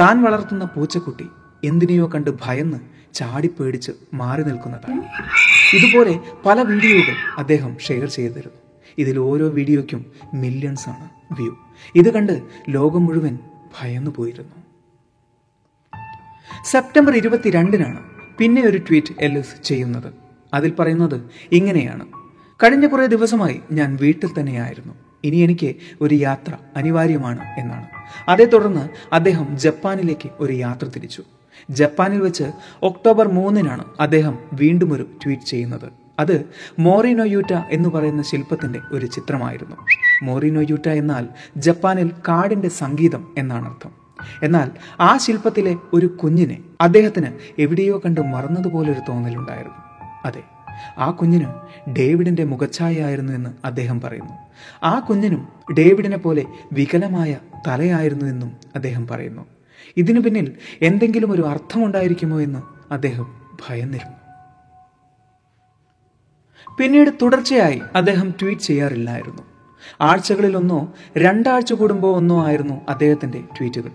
താൻ 0.00 0.16
വളർത്തുന്ന 0.24 0.64
പൂച്ചക്കുട്ടി 0.64 1.26
എന്തിനെയോ 1.64 2.06
കണ്ട് 2.14 2.30
ഭയന്ന് 2.44 2.78
ചാടിപ്പേടിച്ച് 3.14 3.92
മാറി 4.14 4.42
നിൽക്കുന്നതായി 4.42 5.00
ഇതുപോലെ 5.76 6.14
പല 6.46 6.58
വീഡിയോകൾ 6.62 7.16
അദ്ദേഹം 7.38 7.72
ഷെയർ 7.86 8.08
ചെയ്തിരുന്നു. 8.08 8.58
ഇതിൽ 8.98 9.18
ഓരോ 9.18 9.46
വീഡിയോയ്ക്കും 9.48 10.00
മില്യൺസ് 10.34 10.88
ആണ് 10.88 11.06
വ്യൂ 11.38 11.52
ഇത് 11.94 12.10
കണ്ട് 12.14 12.34
ലോകം 12.68 13.06
മുഴുവൻ 13.06 13.38
ഭയന്നു 13.76 14.10
പോയിരുന്നു 14.16 14.56
സെപ്റ്റംബർ 16.64 17.16
ഇരുപത്തിരണ്ടിനാണ് 17.16 18.02
പിന്നെ 18.38 18.62
ഒരു 18.62 18.78
ട്വീറ്റ് 18.78 19.14
എല്ലിസ് 19.20 19.64
ചെയ്യുന്നത്. 19.64 20.12
അതിൽ 20.54 20.72
പറയുന്നത് 20.78 21.20
ഇങ്ങനെയാണ്. 21.52 22.06
കഴിഞ്ഞ 22.64 22.86
കുറേ 22.86 23.06
ദിവസമായി 23.06 23.60
ഞാൻ 23.72 23.98
വീട്ടിൽ 24.02 24.40
തന്നെയായിരുന്നു. 24.40 24.94
ഇനി 25.24 25.36
എനിക്ക് 25.36 25.76
ഒരു 26.00 26.14
യാത്ര 26.14 26.56
അനിവാര്യമാണ് 26.76 27.40
എന്നാണ്. 27.58 27.86
അതേ 28.28 28.44
തുടർന്ന് 28.44 28.88
അദ്ദേഹം 29.14 29.58
ജപ്പാനിലേക്ക് 29.58 30.30
ഒരു 30.40 30.52
യാത്ര 30.52 30.86
തിരിച്ചു. 30.86 31.22
ജപ്പാനിൽ 31.70 32.20
വെച്ച് 32.20 32.44
ഒക്ടോബർ 32.82 33.28
മൂന്നിനാണ് 33.28 33.84
അദ്ദേഹം 34.00 34.38
വീണ്ടും 34.52 34.92
ഒരു 34.92 35.02
ട്വീറ്റ് 35.02 35.42
ചെയ്യുന്നത്. 35.42 35.92
അത് 36.18 36.44
മോറിനോയൂറ്റ 36.78 37.52
എന്ന് 37.70 37.88
പറയുന്ന 37.88 38.22
ശില്പത്തിന്റെ 38.22 38.80
ഒരു 38.92 39.06
ചിത്രമായിരുന്നു. 39.06 39.76
മോറിനോയൂറ്റ 40.22 40.88
എന്നാൽ 40.88 41.28
ജപ്പാനിൽ 41.56 42.10
കാടിന്റെ 42.28 42.68
സംഗീതം 42.68 43.34
എന്നാണ് 43.38 43.68
അർത്ഥം 43.68 44.01
എന്നാൽ 44.42 44.70
ആ 45.00 45.16
ശില്പത്തിലെ 45.16 45.76
ഒരു 45.92 46.06
കുഞ്ഞിനെ 46.06 46.58
അദ്ദേഹത്തിന് 46.80 47.26
എവിടെയോ 47.58 47.98
കണ്ട് 47.98 48.20
മറന്നതുപോലൊരു 48.20 49.00
തോന്നലുണ്ടായിരുന്നു. 49.08 49.78
അതെ 50.24 50.42
ആ 50.98 51.10
കുഞ്ഞിന് 51.10 51.46
ഡേവിഡിന്റെ 51.90 52.44
മുഖച്ഛായയായിരുന്നു 52.44 53.32
എന്ന് 53.32 53.50
അദ്ദേഹം 53.64 54.00
പറയുന്നു. 54.00 54.32
ആ 54.84 54.98
കുഞ്ഞിനും 54.98 55.48
ഡേവിഡിനെ 55.78 56.16
പോലെ 56.16 56.44
വികലമായ 56.72 57.36
തലയായിരുന്നു 57.66 58.26
എന്നും 58.26 58.52
അദ്ദേഹം 58.74 59.06
പറയുന്നു. 59.06 59.46
ഇതിനു 59.96 60.20
പിന്നിൽ 60.20 60.52
എന്തെങ്കിലും 60.82 61.32
ഒരു 61.32 61.42
അർത്ഥമുണ്ടായിരിക്കുമോ 61.42 62.40
എന്ന് 62.40 62.58
അദ്ദേഹം 62.92 63.34
ഭയന്നിരുന്നു. 63.68 64.22
പിന്നീട് 66.78 67.10
തുടർച്ചയായി 67.22 67.80
അദ്ദേഹം 67.94 68.34
ട്വീറ്റ് 68.42 68.60
ചെയ്യാറില്ലായിരുന്നു. 68.60 69.42
ആഴ്ചകളിലൊന്നോ 70.00 70.92
രണ്ടാഴ്ച 71.16 71.72
കൂടുമ്പോ 71.72 72.16
ഒന്നോ 72.16 72.46
ആയിരുന്നു 72.46 72.80
അദ്ദേഹത്തിന്റെ 72.88 73.40
ട്വീറ്റുകൾ. 73.40 73.90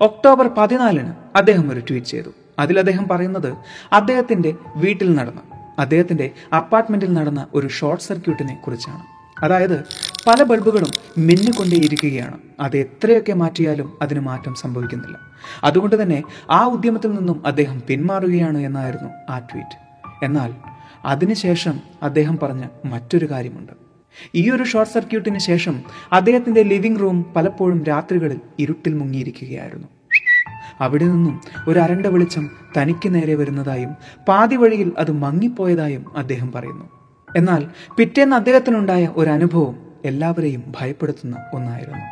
ഒക്ടോബർ 0.00 0.48
പതിനാലിന് 0.48 1.12
അദ്ദേഹം 1.36 1.72
ഒരു 1.72 1.80
ട്വീറ്റ് 1.80 2.06
ചെയ്തു. 2.06 2.30
അതിൽ 2.58 2.78
അദ്ദേഹം 2.78 3.08
പറയുന്നത് 3.08 3.56
അദ്ദേഹത്തിന്റെ 3.92 4.54
വീട്ടിൽ 4.76 5.14
നടന്ന 5.14 5.40
അദ്ദേഹത്തിന്റെ 5.78 6.30
അപ്പാർട്ട്മെന്റിൽ 6.56 7.12
നടന്ന 7.12 7.46
ഒരു 7.54 7.68
ഷോർട്ട് 7.68 8.04
സർക്യൂട്ടിനെ 8.04 8.54
കുറിച്ചാണ്. 8.54 9.02
അതായത് 9.44 9.84
പല 10.26 10.42
ബൾബുകളും 10.42 10.90
മിന്നിക്കൊണ്ടേയിരിക്കുകയാണ് 11.18 12.38
അത് 12.60 12.76
എത്രയൊക്കെ 12.76 13.32
മാറ്റിയാലും 13.32 13.98
അതിന് 14.02 14.20
മാറ്റം 14.20 14.54
സംഭവിക്കുന്നില്ല. 14.54 15.18
അതുകൊണ്ട് 15.64 16.02
തന്നെ 16.02 16.22
ആ 16.50 16.64
ഉദ്യമത്തിൽ 16.64 17.12
നിന്നും 17.12 17.42
അദ്ദേഹം 17.46 17.82
പിന്മാറുകയാണ് 17.88 18.58
എന്നായിരുന്നു 18.58 19.32
ആ 19.32 19.38
ട്വീറ്റ്. 19.38 19.78
എന്നാൽ 20.24 20.54
അതിനുശേഷം 21.04 21.80
അദ്ദേഹം 22.02 22.38
പറഞ്ഞ 22.42 22.64
മറ്റൊരു 22.84 23.30
കാര്യമുണ്ട്. 23.30 23.87
ഈ 24.34 24.50
ഒരു 24.50 24.62
ഷോർട്ട് 24.62 24.92
സർക്യൂട്ടിന് 24.92 25.38
ശേഷം 25.38 25.82
അദ്ദേഹത്തിന്റെ 26.12 26.62
ലിവിംഗ് 26.62 27.00
റൂം 27.00 27.32
പലപ്പോഴും 27.36 27.84
രാത്രികളിൽ 27.84 28.40
ഇരുട്ടിൽ 28.58 28.94
മുങ്ങിയിരിക്കുകയായിരുന്നു. 28.94 29.88
അവിടെ 30.80 31.04
നിന്നും 31.04 31.40
ഒരു 31.68 31.78
അരണ്ട 31.80 32.06
വെളിച്ചം 32.06 32.50
തനിക്ക് 32.76 33.14
നേരെ 33.14 33.34
വരുന്നതായും 33.34 33.96
പാതി 34.28 34.56
വഴിയിൽ 34.56 34.92
അത് 34.98 35.12
മങ്ങിപ്പോയതായും 35.12 36.18
അദ്ദേഹം 36.18 36.52
പറയുന്നു. 36.52 36.84
എന്നാൽ 37.36 37.66
പിറ്റേന്ന് 37.96 38.36
അദ്ദേഹത്തിനുണ്ടായ 38.36 39.08
ഒരു 39.16 39.30
അനുഭവം 39.30 39.76
എല്ലാവരെയും 40.04 40.72
ഭയപ്പെടുത്തുന്ന 40.80 41.36
ഒന്നായിരുന്നു. 41.54 42.04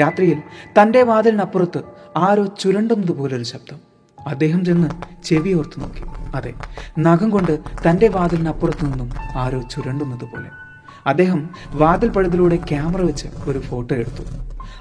രാത്രിയിൽ 0.00 0.42
തന്റെ 0.82 1.02
വാതിലിനപ്പുറത്ത് 1.02 1.80
ആരോ 2.16 2.46
ചുരണ്ടുന്നത് 2.46 3.12
പോലൊരു 3.12 3.42
ശബ്ദം. 3.42 3.90
അദ്ദേഹം 4.26 4.64
ചെന്ന് 4.64 4.88
ചെവി 5.24 5.52
ഓർത്തു 5.52 5.80
നോക്കി. 5.80 6.02
അതെ 6.34 6.54
നഖം 6.98 7.30
കൊണ്ട് 7.30 7.58
തന്റെ 7.88 8.08
വാതിലിനപ്പുറത്തു 8.08 8.84
നിന്നും 8.84 9.10
ആരോ 9.36 9.60
ചുരണ്ടുന്നത് 9.60 10.24
പോലെ. 10.30 10.59
അദ്ദേഹം 11.06 11.50
വാതിൽ 11.72 12.08
പഴുതിലൂടെ 12.08 12.56
ക്യാമറ 12.56 13.02
വെച്ച് 13.02 13.26
ഒരു 13.48 13.58
ഫോട്ടോ 13.58 13.94
എടുത്തു. 13.94 14.22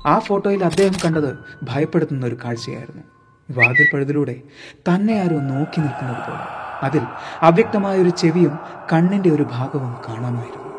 ആ 0.05 0.19
ഫോട്ടോയിൽ 0.19 0.63
അദ്ദേഹം 0.63 0.93
കണ്ടത് 1.05 1.37
ഭയപ്പെടുത്തുന്ന 1.63 2.25
ഒരു 2.25 2.37
കാഴ്ചയായിരുന്നു. 2.45 3.03
വാതിൽ 3.51 3.87
പഴുതിലൂടെ 3.93 4.35
തന്നെ 4.89 5.13
ആരോ 5.13 5.39
നോക്കി 5.39 5.79
നിൽക്കുന്നത് 5.79 6.17
പോലെ. 6.17 6.59
അതിൽ 6.83 7.01
അവ്യക്തമായ 7.41 8.01
ഒരു 8.01 8.09
ചെവിയും 8.09 8.59
കണ്ണിന്റെ 8.93 9.29
ഒരു 9.29 9.43
ഭാഗവും 9.43 9.95
കാണാമായിരുന്നു. 10.09 10.69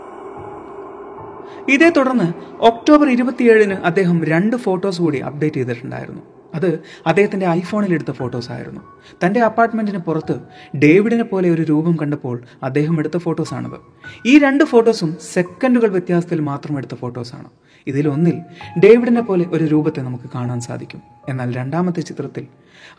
ഇതേ 1.69 1.91
തുടർന്ന് 1.91 2.33
ഒക്ടോബർ 2.63 3.09
ഇരുപത്തിയേഴിന് 3.09 3.75
അദ്ദേഹം 3.75 4.25
രണ്ട് 4.25 4.57
ഫോട്ടോസ് 4.57 5.03
കൂടി 5.03 5.19
അപ്ഡേറ്റ് 5.19 5.57
ചെയ്തിട്ടുണ്ടായിരുന്നു. 5.57 6.21
അത് 6.55 6.81
അദ്ദേഹത്തിന്റെ 7.07 7.47
ഐഫോണിലെടുത്ത 7.47 8.11
ഫോട്ടോസ് 8.11 8.51
ആയിരുന്നു. 8.53 8.81
തന്റെ 9.27 9.41
അപ്പാർട്ട്മെന്റിന് 9.41 9.99
പുറത്ത് 9.99 10.41
ഡേവിഡിനെ 10.77 11.23
പോലെ 11.23 11.51
ഒരു 11.51 11.63
രൂപം 11.63 11.97
കണ്ടപ്പോൾ 12.03 12.43
അദ്ദേഹം 12.63 12.99
എടുത്ത 12.99 13.17
ഫോട്ടോസാണത് 13.17 13.79
ഈ 14.27 14.39
രണ്ട് 14.39 14.65
ഫോട്ടോസും 14.65 15.17
സെക്കൻഡുകൾ 15.33 15.89
വ്യത്യാസത്തിൽ 15.89 16.41
മാത്രം 16.41 16.79
എടുത്ത 16.79 16.95
ഫോട്ടോസാണ് 16.95 17.49
ഇതിലൊന്നിൽ 17.87 18.39
ഡേവിഡിനെ 18.85 19.21
പോലെ 19.21 19.45
ഒരു 19.53 19.65
രൂപത്തെ 19.65 20.01
നമുക്ക് 20.01 20.31
കാണാൻ 20.35 20.61
സാധിക്കും. 20.61 21.03
എന്നാൽ 21.29 21.55
രണ്ടാമത്തെ 21.55 22.01
ചിത്രത്തിൽ 22.01 22.47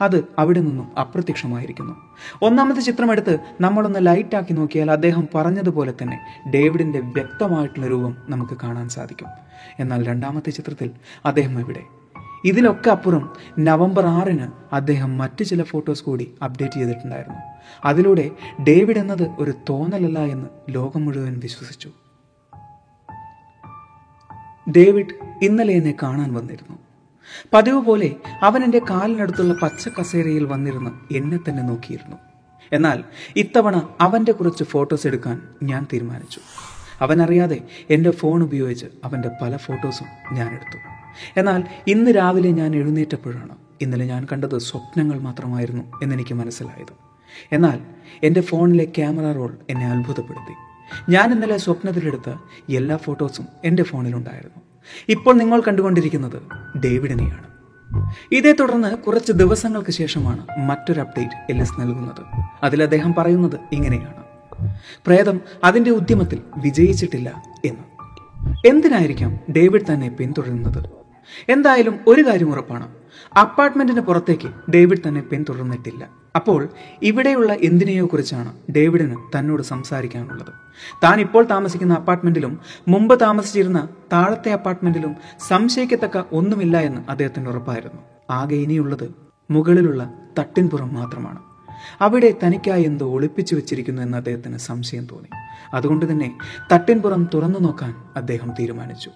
അത് 0.02 0.24
അവിടെ 0.40 0.60
നിന്നും 0.60 1.00
അപ്രത്യക്ഷമായിരിക്കുന്നു. 1.00 1.96
ഒന്നാമത്തെ 2.42 2.82
ചിത്രമെടുത്ത് 2.82 3.40
നമ്മളൊന്ന് 3.62 4.00
ലൈറ്റാക്കി 4.02 4.54
നോക്കിയാൽ 4.54 4.92
അദ്ദേഹം 4.92 5.28
പറഞ്ഞതുപോലെ 5.36 5.94
തന്നെ 6.02 6.20
ഡേവിഡിന്റെ 6.56 7.00
വ്യക്തമായിട്ടുള്ള 7.00 7.88
രൂപം 7.88 8.18
നമുക്ക് 8.30 8.58
കാണാൻ 8.64 8.90
സാധിക്കും. 8.90 9.28
എന്നാൽ 9.80 10.06
രണ്ടാമത്തെ 10.06 10.50
ചിത്രത്തിൽ 10.50 10.92
അദ്ദേഹം 11.26 11.60
എവിടെ? 11.60 12.01
ഇതിലൊക്കെ 12.46 12.90
അപ്പുറം 12.90 13.36
നവംബർ 13.60 14.06
ആറിന് 14.06 14.48
അദ്ദേഹം 14.74 15.18
മറ്റു 15.18 15.44
ചില 15.44 15.64
ഫോട്ടോസ് 15.64 16.04
കൂടി 16.04 16.34
അപ്ഡേറ്റ് 16.44 16.74
ചെയ്തിട്ടുണ്ടായിരുന്നു. 16.74 17.38
അതിലൂടെ 17.86 18.32
ഡേവിഡ് 18.68 18.98
എന്നത് 18.98 19.32
ഒരു 19.40 19.54
തോന്നലല്ല 19.70 20.20
എന്ന് 20.20 20.48
ലോകം 20.70 21.06
മുഴുവൻ 21.06 21.40
വിശ്വസിച്ചു. 21.40 21.90
ഡേവിഡ് 24.78 25.30
ഇന്നലെ 25.42 25.74
എന്നെ 25.74 25.96
കാണാൻ 26.04 26.34
വന്നിരുന്നു. 26.34 26.78
പതിവ് 27.54 27.82
പോലെ 27.82 28.16
അവൻ 28.42 28.64
എന്റെ 28.64 28.82
കാലിനടുത്തുള്ള 28.90 29.56
പച്ച 29.64 29.88
കസേരയിൽ 30.00 30.46
വന്നിരുന്ന് 30.46 31.14
എന്നെ 31.14 31.40
തന്നെ 31.50 31.64
നോക്കിയിരുന്നു. 31.64 32.18
എന്നാൽ 32.74 33.04
ഇത്തവണ 33.36 33.90
അവന്റെ 34.02 34.32
കുറച്ച് 34.32 34.64
ഫോട്ടോസ് 34.64 35.08
എടുക്കാൻ 35.08 35.42
ഞാൻ 35.64 35.88
തീരുമാനിച്ചു. 35.94 36.40
അവനറിയാതെ 37.02 37.62
എന്റെ 37.90 38.12
ഫോൺ 38.12 38.44
ഉപയോഗിച്ച് 38.44 38.86
അവന്റെ 39.04 39.30
പല 39.42 39.58
ഫോട്ടോസും 39.58 40.36
ഞാൻ 40.36 40.48
എടുത്തു. 40.48 41.01
എന്നാൽ 41.38 41.64
ഇന്ന് 41.88 42.12
രാവിലെ 42.12 42.52
ഞാൻ 42.52 42.76
എഴുന്നേറ്റപ്പോഴാണ് 42.76 43.56
ഇന്നലെ 43.82 44.06
ഞാൻ 44.06 44.28
കണ്ടത് 44.32 44.58
സ്വപ്നങ്ങൾ 44.58 45.20
മാത്രമായിരുന്നു 45.20 45.84
എന്നെനിക്ക് 46.04 46.34
മനസ്സിലായത്. 46.34 46.94
എന്നാൽ 47.52 47.80
എന്റെ 48.24 48.42
ഫോണിലെ 48.42 48.86
ക്യാമറ 48.86 49.32
റോൾ 49.32 49.58
എന്നെ 49.70 49.92
അത്ഭുതപ്പെടുത്തി. 49.92 50.72
ഞാൻ 51.12 51.32
ഇന്നലെ 51.32 51.58
സ്വപ്നത്തിലെടുത്ത 51.58 52.30
എല്ലാ 52.76 52.98
ഫോട്ടോസും 52.98 53.48
എന്റെ 53.64 53.84
ഫോണിലുണ്ടായിരുന്നു. 53.84 54.62
ഇപ്പോൾ 55.10 55.36
നിങ്ങൾ 55.36 55.62
കണ്ടുകൊണ്ടിരിക്കുന്നത് 55.62 56.42
ഡേവിഡിനെയാണ്. 56.78 57.52
ഇതേ 58.32 58.52
തുടർന്ന് 58.52 58.98
കുറച്ച് 58.98 59.32
ദിവസങ്ങൾക്ക് 59.32 59.92
ശേഷമാണ് 59.92 60.48
മറ്റൊരു 60.60 61.00
അപ്ഡേറ്റ് 61.00 61.52
എൽഎസ് 61.52 61.82
നൽകുന്നത്. 61.82 62.46
അതിൽ 62.64 62.84
അദ്ദേഹം 62.84 63.16
പറയുന്നത് 63.18 63.60
ഇങ്ങനെയാണ്. 63.72 64.24
പ്രേതം 65.06 65.42
അതിന്റെ 65.64 65.92
ഉദ്യമത്തിൽ 65.92 66.42
വിജയിച്ചിട്ടില്ല 66.58 67.44
എന്ന്. 67.66 67.92
എന്തിനായിരിക്കാം 68.68 69.40
ഡേവിഡ് 69.58 69.94
തന്നെ 69.94 70.10
പിന്തുടരുന്നത്? 70.10 71.01
എന്തായാലും 71.50 72.00
ഒരു 72.08 72.22
കാര്യം 72.22 72.52
ഉറപ്പാണ്. 72.52 72.88
അപ്പാർട്ട്മെന്റിന് 73.40 74.02
പുറത്തേക്ക് 74.02 74.72
ഡേവിഡ് 74.72 75.08
തന്നെ 75.08 75.22
പിന്തുടർന്നിട്ടില്ല. 75.22 76.10
അപ്പോൾ 76.36 76.70
ഇവിടെയുള്ള 77.02 77.54
എന്തിനെയോ 77.54 78.06
കുറിച്ചാണ് 78.06 78.54
ഡേവിഡിന് 78.72 79.16
തന്നോട് 79.38 79.64
സംസാരിക്കാനുള്ളത്. 79.64 80.54
താൻ 81.04 81.20
ഇപ്പോൾ 81.20 81.46
താമസിക്കുന്ന 81.46 81.94
അപ്പാർട്ട്മെന്റിലും 81.94 82.60
മുമ്പ് 82.88 83.20
താമസിച്ചിരുന്ന 83.20 83.88
താഴത്തെ 84.14 84.52
അപ്പാർട്ട്മെന്റിലും 84.52 85.16
സംശയിക്കത്തക്ക 85.48 86.24
ഒന്നുമില്ല 86.32 86.78
എന്ന് 86.78 87.02
അദ്ദേഹത്തിന് 87.10 87.50
ഉറപ്പായിരുന്നു. 87.50 88.02
ആകെ 88.30 88.56
ഇനിയുള്ളത് 88.56 89.12
മുകളിലുള്ള 89.52 90.14
തട്ടിൻപുറം 90.40 90.94
മാത്രമാണ്. 90.94 91.40
അവിടെ 92.02 92.36
തനിക്കായി 92.44 92.84
എന്തോ 92.84 93.06
ഒളിപ്പിച്ചു 93.06 93.56
വെച്ചിരിക്കുന്നു 93.56 94.02
എന്ന് 94.02 94.18
അദ്ദേഹത്തിന് 94.18 94.58
സംശയം 94.58 95.08
തോന്നി. 95.12 95.30
അതുകൊണ്ട് 95.74 96.12
തന്നെ 96.12 96.38
തട്ടിൻപുറം 96.74 97.30
തുറന്നു 97.34 97.60
നോക്കാൻ 97.60 97.96
അദ്ദേഹം 98.16 98.52
തീരുമാനിച്ചു. 98.60 99.10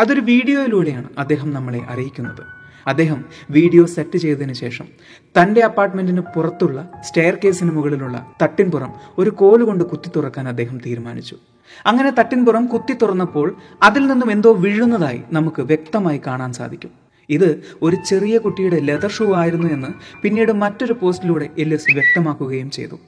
അതൊരു 0.00 0.22
വീഡിയോയിലൂടെയാണ് 0.30 1.08
അദ്ദേഹം 1.22 1.48
നമ്മളെ 1.56 1.80
അറിയിക്കുന്നത്. 1.92 2.42
അദ്ദേഹം 2.86 3.20
വീഡിയോ 3.56 3.82
സെറ്റ് 3.94 4.18
ചെയ്തതിനു 4.18 4.54
ശേഷം 4.60 4.86
തന്റെ 5.36 5.60
അപ്പാർട്ട്മെന്റിന് 5.66 6.22
പുറത്തുള്ള 6.34 6.78
സ്റ്റെയർ 7.08 7.34
കേസിന് 7.42 7.72
മുകളിലുള്ള 7.76 8.16
തട്ടിൻപുറം 8.42 8.92
ഒരു 9.20 9.30
കോൽ 9.40 9.62
കൊണ്ട് 9.68 9.84
കുത്തി 9.90 10.10
തുറക്കാൻ 10.16 10.46
അദ്ദേഹം 10.52 10.76
തീരുമാനിച്ചു. 10.86 11.36
അങ്ങനെ 11.86 12.10
തട്ടിൻപുറം 12.18 12.64
കുത്തി 12.72 12.94
തുറന്നപ്പോൾ 13.02 13.48
അതിൽ 13.88 14.04
നിന്നും 14.06 14.30
എന്തോ 14.36 14.52
വീഴുന്നതായി 14.64 15.20
നമുക്ക് 15.36 15.62
വ്യക്തമായി 15.70 16.20
കാണാൻ 16.26 16.52
സാധിക്കും. 16.60 16.92
ഇത് 17.36 17.50
ഒരു 17.82 17.96
ചെറിയ 18.10 18.36
കുട്ടിയുടെ 18.44 18.78
ലെതർ 18.88 19.12
ഷൂ 19.16 19.26
ആയിരുന്നു 19.42 19.68
എന്ന് 19.76 19.90
പിന്നീട് 20.22 20.52
മറ്റൊരു 20.64 20.96
പോസ്റ്റിലൂടെ 21.02 21.48
എല്ലിസ് 21.64 21.94
വ്യക്തമാക്കുകയും 21.98 22.70
ചെയ്തു. 22.76 22.98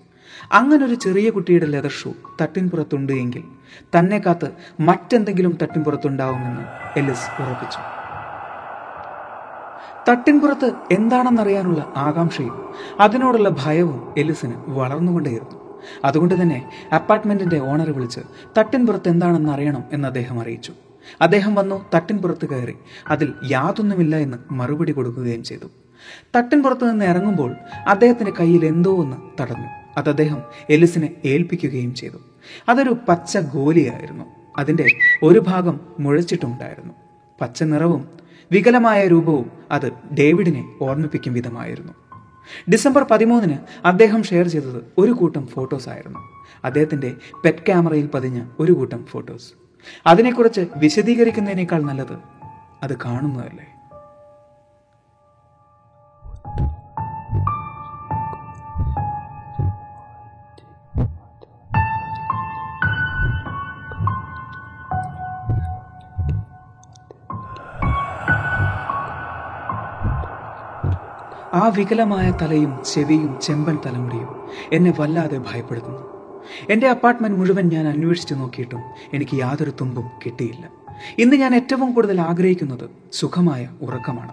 അങ്ങനെ 0.53 0.87
ഒരു 0.87 0.95
ചെറിയ 0.95 1.31
കുട്ടിയുടെ 1.31 1.67
ലെതർ 1.67 1.91
ഷൂ 1.91 2.13
തട്ടിൻപുറത്തുണ്ട് 2.41 3.13
എങ്കിൽ 3.13 3.45
തന്നെ 3.97 4.19
കാത്ത് 4.19 4.53
മറ്റെന്തെങ്കിലും 4.81 5.59
തട്ടിൻപുറത്തുണ്ടാവുമെന്ന് 5.63 6.65
എലിസ് 6.99 7.43
ഉറപ്പിച്ചു. 7.43 7.79
തട്ടിൻപുറത്ത് 10.09 10.73
എന്താണെന്നറിയാനുള്ള 10.93 11.93
ആകാംക്ഷയും 11.97 12.55
അതിനോടുള്ള 13.01 13.49
ഭയവും 13.49 14.15
എലിസിന് 14.19 14.55
വളർന്നുകൊണ്ടേയിരുന്നു 14.69 15.59
അതുകൊണ്ട് 16.05 16.43
തന്നെ 16.43 16.71
അപ്പാർട്ട്മെന്റിന്റെ 16.95 17.59
ഓണർ 17.59 17.91
വിളിച്ച് 17.91 18.21
തട്ടിൻപുറത്ത് 18.59 19.09
എന്താണെന്ന് 19.09 19.53
അറിയണം 19.53 19.85
എന്ന് 19.93 20.09
അദ്ദേഹം 20.09 20.41
അറിയിച്ചു. 20.41 20.73
അദ്ദേഹം 21.21 21.55
വന്നു 21.55 21.85
തട്ടിൻപുറത്ത് 21.95 22.47
കയറി 22.47 22.75
അതിൽ 23.09 23.35
യാതൊന്നുമില്ല 23.51 24.17
എന്ന് 24.17 24.39
മറുപടി 24.51 24.93
കൊടുക്കുകയും 24.93 25.43
ചെയ്തു. 25.43 25.71
തട്ടിൻപുറത്ത് 26.37 26.91
നിന്ന് 26.91 27.05
ഇറങ്ങുമ്പോൾ 27.05 27.55
അദ്ദേഹത്തിന്റെ 27.87 28.33
കയ്യിൽ 28.41 28.67
എന്തോ 28.67 28.97
ഒന്ന് 28.97 29.17
തടഞ്ഞു. 29.41 29.82
അത് 29.97 30.09
അദ്ദേഹം 30.09 30.43
എലിസിനെ 30.71 31.17
ഏൽപ്പിക്കുകയും 31.25 31.95
ചെയ്തു. 31.95 32.17
അതൊരു 32.69 32.97
പച്ച 33.09 33.39
ഗോലിയായിരുന്നു. 33.39 34.25
അതിന്റെ 34.59 34.87
ഒരു 35.23 35.39
ഭാഗം 35.39 35.81
മുഴച്ചിട്ടുണ്ടായിരുന്നു 36.01 36.95
പച്ച 37.41 37.63
നിറവും 37.63 38.09
വികലമായ 38.53 39.07
രൂപവും 39.09 39.51
അത് 39.71 39.91
ഡേവിഡിനെ 39.91 40.75
ഓർമ്മിപ്പിക്കും 40.83 41.33
വിധമായിരുന്നു. 41.33 41.93
ഡിസംബർ 42.71 43.07
പതിമൂന്നിന് 43.11 43.59
അദ്ദേഹം 43.85 44.23
ഷെയർ 44.23 44.49
ചെയ്തത് 44.49 44.93
ഒരു 44.99 45.13
കൂട്ടം 45.13 45.47
ഫോട്ടോസ് 45.47 45.89
ആയിരുന്നു. 45.89 46.19
അദ്ദേഹത്തിന്റെ 46.65 47.15
പെറ്റ് 47.45 47.59
ക്യാമറയിൽ 47.59 48.07
പതിഞ്ഞ 48.07 48.45
ഒരു 48.59 48.73
കൂട്ടം 48.73 49.05
ഫോട്ടോസ്. 49.05 49.53
അതിനെക്കുറിച്ച് 50.07 50.67
വിശദീകരിക്കുന്നതിനേക്കാൾ 50.77 51.83
നല്ലത് 51.83 52.19
അത് 52.83 52.97
കാണുന്നതല്ലേ? 53.05 53.72
ആ 71.55 71.69
വികലമായ 71.69 72.31
തലയും 72.31 72.79
ചെവിയും 72.85 73.39
ചെമ്പൻ 73.43 73.79
തലമുടിയും 73.87 74.29
എന്നെ 74.73 74.95
വല്ലാതെ 75.01 75.39
ഭയപ്പെടുത്തുന്നു. 75.39 76.01
എന്റെ 76.71 76.89
അപ്പാർട്ട്മെന്റ് 76.89 77.39
മുഴുവൻ 77.39 77.69
ഞാൻ 77.69 77.89
അന്വേഷിച്ചു 77.89 78.35
നോക്കിയിട്ടും 78.35 78.81
എനിക്ക് 79.15 79.37
യാതൊരു 79.37 79.73
തുമ്പും 79.81 80.11
കിട്ടിയില്ല. 80.27 80.69
ഇന്ന് 81.19 81.37
ഞാൻ 81.37 81.55
ഏറ്റവും 81.55 81.95
കൂടുതൽ 81.95 82.21
ആഗ്രഹിക്കുന്നത് 82.21 82.91
സുഖമായ 83.13 83.69
ഉറക്കമാണ്. 83.83 84.33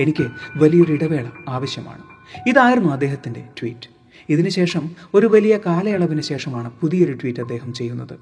എനിക്ക് 0.00 0.26
വലിയൊരു 0.56 0.92
ഇടവേള 0.92 1.26
ആവശ്യമാണ്. 1.48 2.02
ഇതായിരുന്നു 2.48 2.92
അദ്ദേഹത്തിന്റെ 2.92 3.48
ട്വീറ്റ്. 3.60 3.88
ഇതിനുശേഷം 4.28 4.90
ഒരു 5.14 5.26
വലിയ 5.26 5.58
കാലയളവിന് 5.66 6.20
ശേഷമാണ് 6.20 6.70
പുതിയൊരു 6.80 7.12
ട്വീറ്റ് 7.12 7.40
അദ്ദേഹം 7.40 7.72
ചെയ്യുന്നത്. 7.72 8.20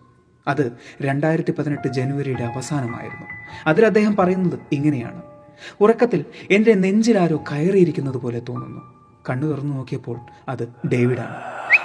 അത് 0.49 0.73
രണ്ടായിരത്തി 1.03 1.53
പതിനെട്ട് 1.53 1.89
ജനുവരിയുടെ 1.89 2.45
അവസാനമായിരുന്നു. 2.45 3.27
അതിൽ 3.67 3.87
അദ്ദേഹം 3.87 4.17
പറയുന്നത് 4.17 4.59
ഇങ്ങനെയാണ്. 4.73 5.23
ഉറക്കത്തിൽ 5.81 6.25
എന്റെ 6.51 6.75
നെഞ്ചിലാരോ 6.75 7.37
കയറിയിരിക്കുന്നത് 7.37 8.17
പോലെ 8.17 8.43
തോന്നുന്നു. 8.49 8.99
കണ്ണു 9.31 9.47
തുറന്നു 9.47 9.75
നോക്കിയപ്പോൾ 9.75 10.21
അത് 10.49 10.73
ഡേവിഡാണ്. 10.93 11.37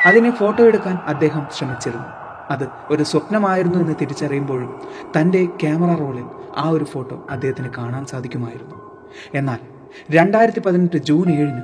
അതിനെ 0.06 0.32
ഫോട്ടോ 0.32 0.64
എടുക്കാൻ 0.64 0.96
അദ്ദേഹം 0.96 1.48
ശ്രമിച്ചിരുന്നു. 1.58 2.06
അത് 2.50 2.70
ഒരു 2.90 3.04
സ്വപ്നമായിരുന്നു 3.04 3.80
എന്ന് 3.80 3.96
തിരിച്ചറിയുമ്പോഴും 4.02 4.82
തന്റെ 5.20 5.46
ക്യാമറ 5.46 5.98
റോളിൽ 5.98 6.26
ആ 6.58 6.70
ഒരു 6.70 6.84
ഫോട്ടോ 6.84 7.28
അദ്ദേഹത്തിന് 7.30 7.70
കാണാൻ 7.78 8.06
സാധിക്കുമായിരുന്നു. 8.06 8.76
എന്നാൽ 9.34 9.60
രണ്ടായിരത്തി 10.12 10.60
പതിനെട്ട് 10.60 10.98
ജൂൺ 10.98 11.30
ഏഴിന് 11.30 11.62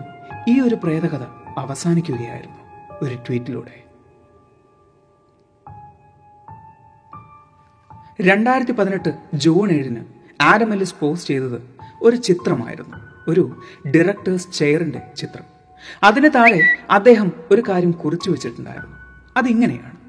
ഈ 0.49 0.59
ഒരു 0.59 0.75
പ്രേതകഥ 0.75 1.23
അവസാനിക്കുകയായിരുന്നു 1.57 2.55
ഒരു 3.01 3.15
ട്വീറ്റിലൂടെ. 3.15 3.83
രണ്ടായിരത്തി 8.21 8.71
പതിനെട്ട് 8.71 9.17
ജൂൺ 9.33 9.71
ഏഴിന് 9.71 10.05
ആഡം 10.41 10.71
എല്ലിസ് 10.71 10.95
പോസ്റ്റ് 11.01 11.29
ചെയ്തത് 11.29 11.78
ഒരു 12.01 12.15
ചിത്രമായിരുന്നു. 12.15 12.97
ഒരു 13.27 13.61
ഡയറക്ടേഴ്സ് 13.87 14.47
ചെയറിന്റെ 14.53 15.01
ചിത്രം. 15.17 15.43
അതിന് 16.03 16.29
താഴെ 16.35 16.61
അദ്ദേഹം 16.89 17.31
ഒരു 17.51 17.63
കാര്യം 17.69 17.91
കുറിച്ചു 17.91 18.31
വെച്ചിട്ടുണ്ടായിരുന്നു. 18.31 18.97
അതിങ്ങനെയാണ്. 19.37 19.99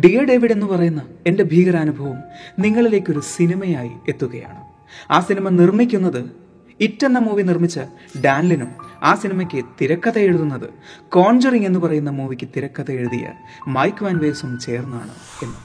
ഡിയർ 0.00 0.24
ഡേവിഡ് 0.24 0.52
എന്ന് 0.52 0.66
പറയുന്ന 0.66 1.02
എന്റെ 1.26 1.42
ഭീകരാനുഭവം 1.42 2.16
നിങ്ങളിലേക്കൊരു 2.58 3.20
സിനിമയായി 3.20 3.90
എത്തുകയാണ്. 4.08 4.64
ആ 5.12 5.20
സിനിമ 5.20 5.48
നിർമ്മിക്കുന്നത് 5.48 6.46
ഇറ്റ് 6.80 7.06
എന്ന 7.06 7.18
മൂവി 7.18 7.42
നിർമ്മിച്ച 7.42 7.80
ഡാൻലിനും 8.24 8.68
ആ 9.02 9.14
സിനിമയ്ക്ക് 9.14 9.64
തിരക്കഥ 9.80 10.18
എഴുതുന്നത് 10.18 10.68
കോൺജറിങ് 11.08 11.66
എന്ന് 11.66 11.78
പറയുന്ന 11.78 12.10
മൂവിക്ക് 12.10 12.48
തിരക്കഥ 12.56 12.90
എഴുതിയ 12.90 13.32
മൈക്ക് 13.68 14.04
വാൻവേസും 14.04 14.58
ചേർന്നാണ് 14.58 15.10
എന്ന്. 15.42 15.56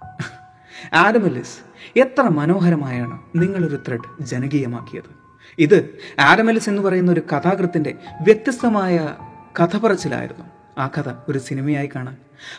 ആഡമലിസ് 0.94 1.73
എത്ര 1.96 2.22
മനോഹരമായാണ് 2.22 3.18
നിങ്ങളൊരു 3.36 3.76
ത്രെഡ് 3.88 4.22
ജനകീയമാക്കിയത്. 4.22 5.10
ഇത് 5.58 5.98
ആഡമലിസ് 6.20 6.68
എന്ന് 6.68 6.82
പറയുന്ന 6.82 7.12
ഒരു 7.12 7.22
കഥാകൃത്തിന്റെ 7.32 7.94
വ്യത്യസ്തമായ 8.22 9.14
കഥ 9.60 9.76
പറച്ചിലായിരുന്നു 9.76 10.44
ആ 10.78 10.86
കഥ 10.86 11.12
ഒരു 11.28 11.38
സിനിമയായി 11.38 11.90
കാണാൻ. 11.94 12.16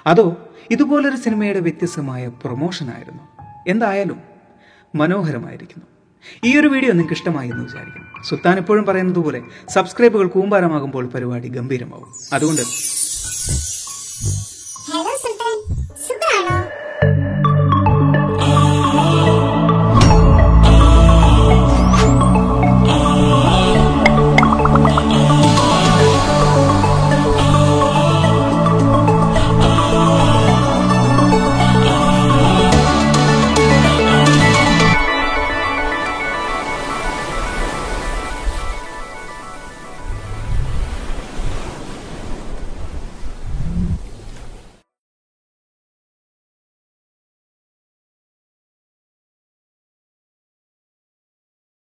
അതോ 0.07 0.49
ഇതുപോലൊരു 0.71 1.15
സിനിമയുടെ 1.15 1.59
വ്യത്യസ്തമായ 1.59 2.27
പ്രൊമോഷനായിരുന്നു. 2.27 3.23
എന്തായാലും 3.67 4.21
മനോഹരമായിരിക്കുന്നു. 4.95 5.85
ഈ 6.43 6.59
ഒരു 6.59 6.67
വീഡിയോ 6.67 6.89
നിങ്ങൾക്ക് 6.89 7.13
ഇഷ്ടമായി 7.13 7.49
എന്ന് 7.49 7.63
വിചാരിക്കുന്നു. 7.63 8.23
സുൽത്താൻ 8.23 8.57
എപ്പോഴും 8.57 8.85
പറയുന്നത് 8.85 9.19
പോലെ 9.19 9.41
സബ്സ്ക്രൈബുകൾ 9.69 10.27
കൂമ്പാരമാകുമ്പോൾ 10.27 11.05
പരിപാടി 11.05 11.47
ഗംഭീരമാവും. 11.47 12.07
അതുകൊണ്ട് 12.33 12.61